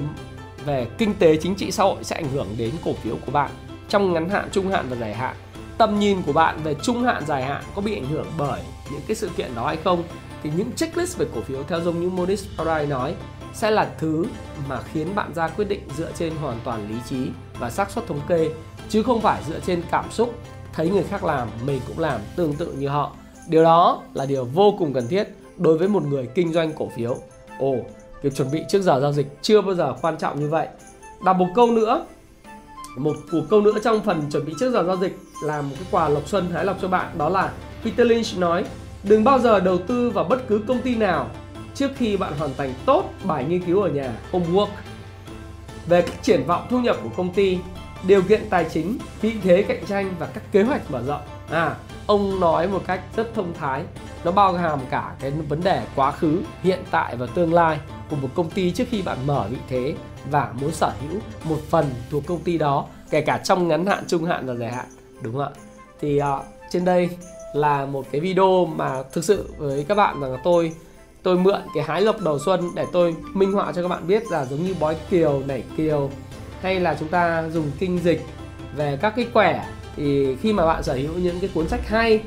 về 0.64 0.86
kinh 0.98 1.14
tế, 1.14 1.36
chính 1.36 1.54
trị, 1.54 1.70
xã 1.70 1.84
hội 1.84 2.04
sẽ 2.04 2.16
ảnh 2.16 2.28
hưởng 2.34 2.48
đến 2.58 2.70
cổ 2.84 2.92
phiếu 2.92 3.16
của 3.26 3.32
bạn 3.32 3.50
trong 3.88 4.12
ngắn 4.12 4.28
hạn, 4.28 4.48
trung 4.52 4.68
hạn 4.68 4.86
và 4.90 4.96
dài 4.96 5.14
hạn? 5.14 5.36
Tầm 5.78 5.98
nhìn 5.98 6.22
của 6.22 6.32
bạn 6.32 6.58
về 6.64 6.74
trung 6.74 7.02
hạn, 7.02 7.26
dài 7.26 7.44
hạn 7.44 7.62
có 7.74 7.82
bị 7.82 7.94
ảnh 7.94 8.06
hưởng 8.06 8.26
bởi 8.38 8.60
những 8.90 9.00
cái 9.06 9.14
sự 9.14 9.30
kiện 9.36 9.54
đó 9.54 9.66
hay 9.66 9.76
không? 9.84 10.02
Thì 10.42 10.50
những 10.56 10.72
checklist 10.72 11.18
về 11.18 11.26
cổ 11.34 11.40
phiếu 11.40 11.62
theo 11.68 11.80
giống 11.80 12.00
như 12.00 12.10
Moniz 12.10 12.44
Parai 12.58 12.86
nói 12.86 13.14
sẽ 13.54 13.70
là 13.70 13.90
thứ 13.98 14.24
mà 14.68 14.82
khiến 14.92 15.14
bạn 15.14 15.34
ra 15.34 15.48
quyết 15.48 15.68
định 15.68 15.80
dựa 15.96 16.12
trên 16.12 16.36
hoàn 16.36 16.58
toàn 16.64 16.88
lý 16.88 16.94
trí 17.08 17.30
và 17.58 17.70
xác 17.70 17.90
suất 17.90 18.06
thống 18.06 18.20
kê, 18.28 18.50
chứ 18.88 19.02
không 19.02 19.20
phải 19.20 19.42
dựa 19.48 19.60
trên 19.60 19.82
cảm 19.90 20.04
xúc, 20.10 20.34
thấy 20.72 20.90
người 20.90 21.04
khác 21.04 21.24
làm, 21.24 21.48
mình 21.66 21.80
cũng 21.86 21.98
làm 21.98 22.20
tương 22.36 22.54
tự 22.54 22.72
như 22.72 22.88
họ. 22.88 23.12
Điều 23.48 23.62
đó 23.62 24.02
là 24.14 24.26
điều 24.26 24.44
vô 24.44 24.74
cùng 24.78 24.92
cần 24.92 25.08
thiết 25.08 25.28
đối 25.56 25.78
với 25.78 25.88
một 25.88 26.02
người 26.02 26.28
kinh 26.34 26.52
doanh 26.52 26.72
cổ 26.72 26.88
phiếu. 26.96 27.16
Ồ, 27.58 27.74
việc 28.22 28.34
chuẩn 28.34 28.50
bị 28.50 28.62
trước 28.68 28.82
giờ 28.82 29.00
giao 29.00 29.12
dịch 29.12 29.26
chưa 29.42 29.60
bao 29.60 29.74
giờ 29.74 29.94
quan 30.02 30.18
trọng 30.18 30.40
như 30.40 30.48
vậy. 30.48 30.68
Đọc 31.24 31.36
một 31.36 31.48
câu 31.54 31.70
nữa 31.70 32.06
một 32.96 33.16
củ 33.30 33.42
câu 33.50 33.60
nữa 33.60 33.78
trong 33.84 34.04
phần 34.04 34.30
chuẩn 34.32 34.44
bị 34.44 34.54
trước 34.60 34.72
giờ 34.72 34.84
giao 34.86 34.96
dịch 34.96 35.18
là 35.42 35.62
một 35.62 35.74
cái 35.74 35.84
quà 35.90 36.08
lộc 36.08 36.28
xuân 36.28 36.50
hái 36.52 36.64
lọc 36.64 36.76
cho 36.82 36.88
bạn, 36.88 37.18
đó 37.18 37.28
là 37.28 37.52
Peter 37.84 38.06
Lynch 38.06 38.38
nói, 38.38 38.64
đừng 39.02 39.24
bao 39.24 39.38
giờ 39.38 39.60
đầu 39.60 39.78
tư 39.78 40.10
vào 40.10 40.24
bất 40.24 40.48
cứ 40.48 40.60
công 40.68 40.80
ty 40.80 40.94
nào 40.94 41.30
trước 41.74 41.90
khi 41.96 42.16
bạn 42.16 42.32
hoàn 42.38 42.50
thành 42.56 42.74
tốt 42.86 43.04
bài 43.24 43.44
nghiên 43.44 43.62
cứu 43.62 43.82
ở 43.82 43.88
nhà. 43.88 44.12
Homework. 44.32 44.68
Về 45.86 46.02
các 46.02 46.22
triển 46.22 46.44
vọng 46.46 46.66
thu 46.70 46.80
nhập 46.80 46.96
của 47.02 47.10
công 47.16 47.32
ty, 47.32 47.58
điều 48.06 48.22
kiện 48.22 48.40
tài 48.50 48.66
chính, 48.72 48.98
vị 49.20 49.32
thế 49.42 49.62
cạnh 49.62 49.86
tranh 49.86 50.14
và 50.18 50.26
các 50.26 50.52
kế 50.52 50.62
hoạch 50.62 50.90
mở 50.90 51.02
rộng. 51.06 51.22
À 51.50 51.74
ông 52.06 52.40
nói 52.40 52.68
một 52.68 52.82
cách 52.86 53.00
rất 53.16 53.34
thông 53.34 53.54
thái, 53.54 53.84
nó 54.24 54.32
bao 54.32 54.52
hàm 54.52 54.80
cả 54.90 55.14
cái 55.20 55.30
vấn 55.30 55.62
đề 55.62 55.82
quá 55.94 56.12
khứ, 56.12 56.42
hiện 56.62 56.78
tại 56.90 57.16
và 57.16 57.26
tương 57.26 57.54
lai 57.54 57.78
của 58.10 58.16
một 58.16 58.28
công 58.34 58.50
ty 58.50 58.70
trước 58.70 58.84
khi 58.90 59.02
bạn 59.02 59.18
mở 59.26 59.46
vị 59.50 59.56
thế 59.68 59.94
và 60.30 60.52
muốn 60.60 60.72
sở 60.72 60.92
hữu 61.00 61.20
một 61.44 61.58
phần 61.70 61.84
thuộc 62.10 62.26
công 62.26 62.40
ty 62.40 62.58
đó 62.58 62.86
kể 63.10 63.20
cả 63.20 63.38
trong 63.38 63.68
ngắn 63.68 63.86
hạn 63.86 64.04
trung 64.06 64.24
hạn 64.24 64.46
và 64.46 64.54
dài 64.54 64.72
hạn 64.72 64.86
đúng 65.22 65.32
không 65.32 65.42
ạ? 65.42 65.50
Thì 66.00 66.20
uh, 66.20 66.44
trên 66.70 66.84
đây 66.84 67.08
là 67.54 67.86
một 67.86 68.06
cái 68.12 68.20
video 68.20 68.64
mà 68.64 69.02
thực 69.12 69.24
sự 69.24 69.50
với 69.58 69.84
các 69.88 69.94
bạn 69.94 70.20
rằng 70.20 70.32
là 70.32 70.38
tôi 70.44 70.72
tôi 71.22 71.38
mượn 71.38 71.60
cái 71.74 71.84
hái 71.84 72.02
lộc 72.02 72.20
đầu 72.20 72.38
xuân 72.38 72.70
để 72.74 72.86
tôi 72.92 73.16
minh 73.34 73.52
họa 73.52 73.72
cho 73.72 73.82
các 73.82 73.88
bạn 73.88 74.06
biết 74.06 74.22
là 74.30 74.44
giống 74.44 74.64
như 74.64 74.74
bói 74.80 74.96
kiều 75.10 75.42
nảy 75.46 75.64
kiều 75.76 76.10
hay 76.62 76.80
là 76.80 76.96
chúng 77.00 77.08
ta 77.08 77.48
dùng 77.52 77.70
kinh 77.78 77.98
dịch. 77.98 78.26
Về 78.76 78.98
các 79.02 79.12
cái 79.16 79.26
quẻ 79.32 79.66
thì 79.96 80.36
khi 80.36 80.52
mà 80.52 80.66
bạn 80.66 80.82
sở 80.82 80.94
hữu 80.94 81.14
những 81.14 81.40
cái 81.40 81.50
cuốn 81.54 81.68
sách 81.68 81.88
hay 81.88 82.20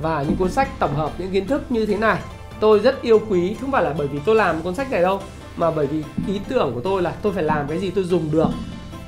và 0.00 0.22
những 0.22 0.36
cuốn 0.36 0.50
sách 0.50 0.68
tổng 0.78 0.94
hợp 0.94 1.12
những 1.18 1.30
kiến 1.30 1.46
thức 1.46 1.62
như 1.68 1.86
thế 1.86 1.96
này 1.96 2.18
tôi 2.60 2.78
rất 2.78 3.02
yêu 3.02 3.20
quý 3.28 3.56
không 3.60 3.72
phải 3.72 3.84
là 3.84 3.94
bởi 3.98 4.06
vì 4.08 4.18
tôi 4.24 4.34
làm 4.34 4.62
cuốn 4.62 4.74
sách 4.74 4.90
này 4.90 5.02
đâu 5.02 5.20
mà 5.56 5.70
bởi 5.70 5.86
vì 5.86 6.02
ý 6.28 6.40
tưởng 6.48 6.74
của 6.74 6.80
tôi 6.80 7.02
là 7.02 7.10
tôi 7.22 7.32
phải 7.32 7.42
làm 7.42 7.68
cái 7.68 7.78
gì 7.78 7.90
tôi 7.90 8.04
dùng 8.04 8.30
được. 8.32 8.48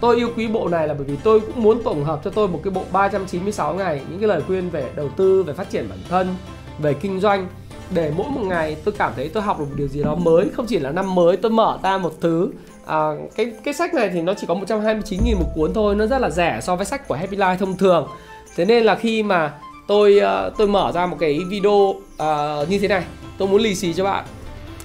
Tôi 0.00 0.16
yêu 0.16 0.28
quý 0.36 0.46
bộ 0.46 0.68
này 0.68 0.88
là 0.88 0.94
bởi 0.94 1.04
vì 1.04 1.16
tôi 1.24 1.40
cũng 1.40 1.62
muốn 1.62 1.82
tổng 1.82 2.04
hợp 2.04 2.20
cho 2.24 2.30
tôi 2.30 2.48
một 2.48 2.60
cái 2.64 2.70
bộ 2.70 2.84
396 2.92 3.74
ngày 3.74 4.00
những 4.10 4.20
cái 4.20 4.28
lời 4.28 4.42
khuyên 4.46 4.70
về 4.70 4.90
đầu 4.96 5.08
tư 5.16 5.42
về 5.42 5.52
phát 5.52 5.70
triển 5.70 5.88
bản 5.88 5.98
thân 6.08 6.34
về 6.78 6.94
kinh 6.94 7.20
doanh. 7.20 7.46
Để 7.94 8.12
mỗi 8.16 8.30
một 8.30 8.40
ngày 8.44 8.76
tôi 8.84 8.94
cảm 8.98 9.12
thấy 9.16 9.28
tôi 9.28 9.42
học 9.42 9.58
được 9.58 9.64
một 9.68 9.74
điều 9.76 9.88
gì 9.88 10.02
đó 10.02 10.14
mới 10.14 10.48
không 10.54 10.66
chỉ 10.66 10.78
là 10.78 10.90
năm 10.90 11.14
mới 11.14 11.36
tôi 11.36 11.50
mở 11.50 11.78
ra 11.82 11.98
một 11.98 12.12
thứ. 12.20 12.50
À, 12.86 13.10
cái 13.36 13.52
cái 13.64 13.74
sách 13.74 13.94
này 13.94 14.10
thì 14.12 14.22
nó 14.22 14.34
chỉ 14.34 14.46
có 14.46 14.54
129 14.54 15.20
nghìn 15.24 15.38
một 15.38 15.48
cuốn 15.54 15.74
thôi 15.74 15.94
nó 15.94 16.06
rất 16.06 16.18
là 16.18 16.30
rẻ 16.30 16.60
so 16.62 16.76
với 16.76 16.86
sách 16.86 17.08
của 17.08 17.14
Happy 17.14 17.36
Life 17.36 17.56
thông 17.56 17.76
thường. 17.76 18.08
Thế 18.56 18.64
nên 18.64 18.84
là 18.84 18.94
khi 18.94 19.22
mà 19.22 19.52
tôi 19.88 20.18
ờ, 20.18 20.50
tôi 20.58 20.68
mở 20.68 20.92
ra 20.92 21.06
một 21.06 21.16
cái 21.20 21.40
video 21.48 21.72
uh, 21.72 22.68
như 22.68 22.78
thế 22.78 22.88
này 22.88 23.04
tôi 23.38 23.48
muốn 23.48 23.60
lì 23.60 23.74
xì 23.74 23.94
cho 23.94 24.04
bạn. 24.04 24.24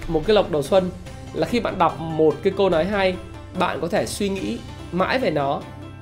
Một 0.08 0.21
cái 0.28 0.36
lộc 0.36 0.52
đầu 0.52 0.62
xuân 0.62 0.89
là 1.33 1.47
khi 1.47 1.59
bạn 1.59 1.77
đọc 1.77 1.99
một 1.99 2.35
cái 2.43 2.53
câu 2.57 2.69
nói 2.69 2.85
hay, 2.85 3.15
bạn 3.59 3.77
có 3.81 3.87
thể 3.87 4.05
suy 4.05 4.29
nghĩ 4.29 4.57
mãi 4.91 5.19
về 5.19 5.31
nó 5.31 5.61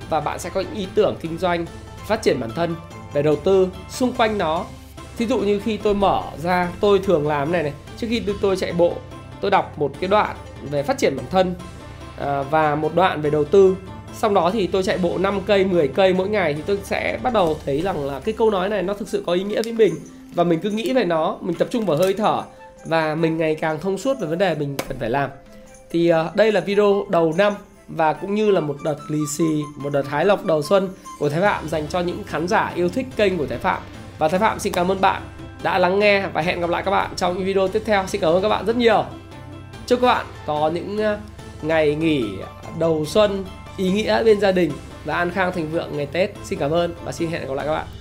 và 0.09 0.19
bạn 0.19 0.39
sẽ 0.39 0.49
có 0.49 0.61
những 0.61 0.75
ý 0.75 0.87
tưởng 0.95 1.15
kinh 1.21 1.37
doanh, 1.37 1.65
phát 2.07 2.21
triển 2.21 2.39
bản 2.39 2.49
thân 2.55 2.75
về 3.13 3.21
đầu 3.21 3.35
tư 3.35 3.67
xung 3.89 4.13
quanh 4.13 4.37
nó. 4.37 4.65
Thí 5.17 5.27
dụ 5.27 5.39
như 5.39 5.59
khi 5.59 5.77
tôi 5.77 5.93
mở 5.93 6.21
ra, 6.43 6.71
tôi 6.79 6.99
thường 6.99 7.27
làm 7.27 7.51
này 7.51 7.63
này, 7.63 7.73
trước 7.97 8.07
khi 8.09 8.21
tôi 8.41 8.55
chạy 8.55 8.73
bộ, 8.73 8.93
tôi 9.41 9.51
đọc 9.51 9.79
một 9.79 9.91
cái 9.99 10.07
đoạn 10.07 10.35
về 10.61 10.83
phát 10.83 10.97
triển 10.97 11.15
bản 11.17 11.25
thân 11.31 11.55
à, 12.19 12.41
và 12.41 12.75
một 12.75 12.95
đoạn 12.95 13.21
về 13.21 13.29
đầu 13.29 13.43
tư. 13.43 13.75
Sau 14.13 14.33
đó 14.33 14.51
thì 14.53 14.67
tôi 14.67 14.83
chạy 14.83 14.97
bộ 14.97 15.17
5 15.17 15.41
cây 15.45 15.65
10 15.65 15.87
cây 15.87 16.13
mỗi 16.13 16.29
ngày 16.29 16.53
thì 16.53 16.61
tôi 16.65 16.79
sẽ 16.83 17.19
bắt 17.23 17.33
đầu 17.33 17.57
thấy 17.65 17.81
rằng 17.81 18.05
là 18.05 18.19
cái 18.19 18.33
câu 18.37 18.49
nói 18.51 18.69
này 18.69 18.83
nó 18.83 18.93
thực 18.93 19.07
sự 19.07 19.23
có 19.25 19.33
ý 19.33 19.43
nghĩa 19.43 19.61
với 19.63 19.73
mình 19.73 19.95
và 20.33 20.43
mình 20.43 20.59
cứ 20.59 20.69
nghĩ 20.69 20.93
về 20.93 21.05
nó, 21.05 21.37
mình 21.41 21.55
tập 21.55 21.67
trung 21.71 21.85
vào 21.85 21.97
hơi 21.97 22.13
thở 22.13 22.43
và 22.85 23.15
mình 23.15 23.37
ngày 23.37 23.55
càng 23.55 23.79
thông 23.79 23.97
suốt 23.97 24.19
về 24.19 24.27
vấn 24.27 24.37
đề 24.37 24.55
mình 24.55 24.75
cần 24.87 24.99
phải 24.99 25.09
làm 25.09 25.29
thì 25.89 26.13
uh, 26.13 26.35
đây 26.35 26.51
là 26.51 26.61
video 26.61 27.05
đầu 27.09 27.33
năm 27.37 27.53
và 27.87 28.13
cũng 28.13 28.35
như 28.35 28.51
là 28.51 28.59
một 28.59 28.77
đợt 28.83 28.97
lì 29.07 29.19
xì 29.37 29.61
một 29.75 29.89
đợt 29.93 30.07
hái 30.07 30.25
lộc 30.25 30.45
đầu 30.45 30.61
xuân 30.61 30.89
của 31.19 31.29
Thái 31.29 31.41
Phạm 31.41 31.69
dành 31.69 31.87
cho 31.87 31.99
những 31.99 32.23
khán 32.23 32.47
giả 32.47 32.71
yêu 32.75 32.89
thích 32.89 33.05
kênh 33.15 33.37
của 33.37 33.45
Thái 33.45 33.57
Phạm 33.57 33.81
và 34.17 34.27
Thái 34.27 34.39
Phạm 34.39 34.59
xin 34.59 34.73
cảm 34.73 34.91
ơn 34.91 35.01
bạn 35.01 35.21
đã 35.63 35.77
lắng 35.77 35.99
nghe 35.99 36.27
và 36.27 36.41
hẹn 36.41 36.61
gặp 36.61 36.69
lại 36.69 36.83
các 36.85 36.91
bạn 36.91 37.11
trong 37.15 37.33
những 37.37 37.45
video 37.45 37.67
tiếp 37.67 37.81
theo 37.85 38.07
xin 38.07 38.21
cảm 38.21 38.33
ơn 38.33 38.41
các 38.41 38.49
bạn 38.49 38.65
rất 38.65 38.75
nhiều 38.75 39.05
chúc 39.87 40.01
các 40.01 40.07
bạn 40.07 40.25
có 40.45 40.71
những 40.73 40.97
ờ, 40.97 41.19
ngày 41.61 41.95
nghỉ 41.95 42.25
đầu 42.79 43.05
xuân 43.05 43.45
ý 43.77 43.91
nghĩa 43.91 44.23
bên 44.23 44.39
gia 44.39 44.51
đình 44.51 44.71
và 45.05 45.15
an 45.15 45.31
khang 45.31 45.51
thịnh 45.51 45.71
vượng 45.71 45.97
ngày 45.97 46.05
Tết. 46.05 46.29
Xin 46.43 46.59
cảm 46.59 46.71
ơn 46.71 46.95
và 47.03 47.11
xin 47.11 47.29
hẹn 47.29 47.47
gặp 47.47 47.53
lại 47.53 47.65
các 47.65 47.73
bạn. 47.73 48.00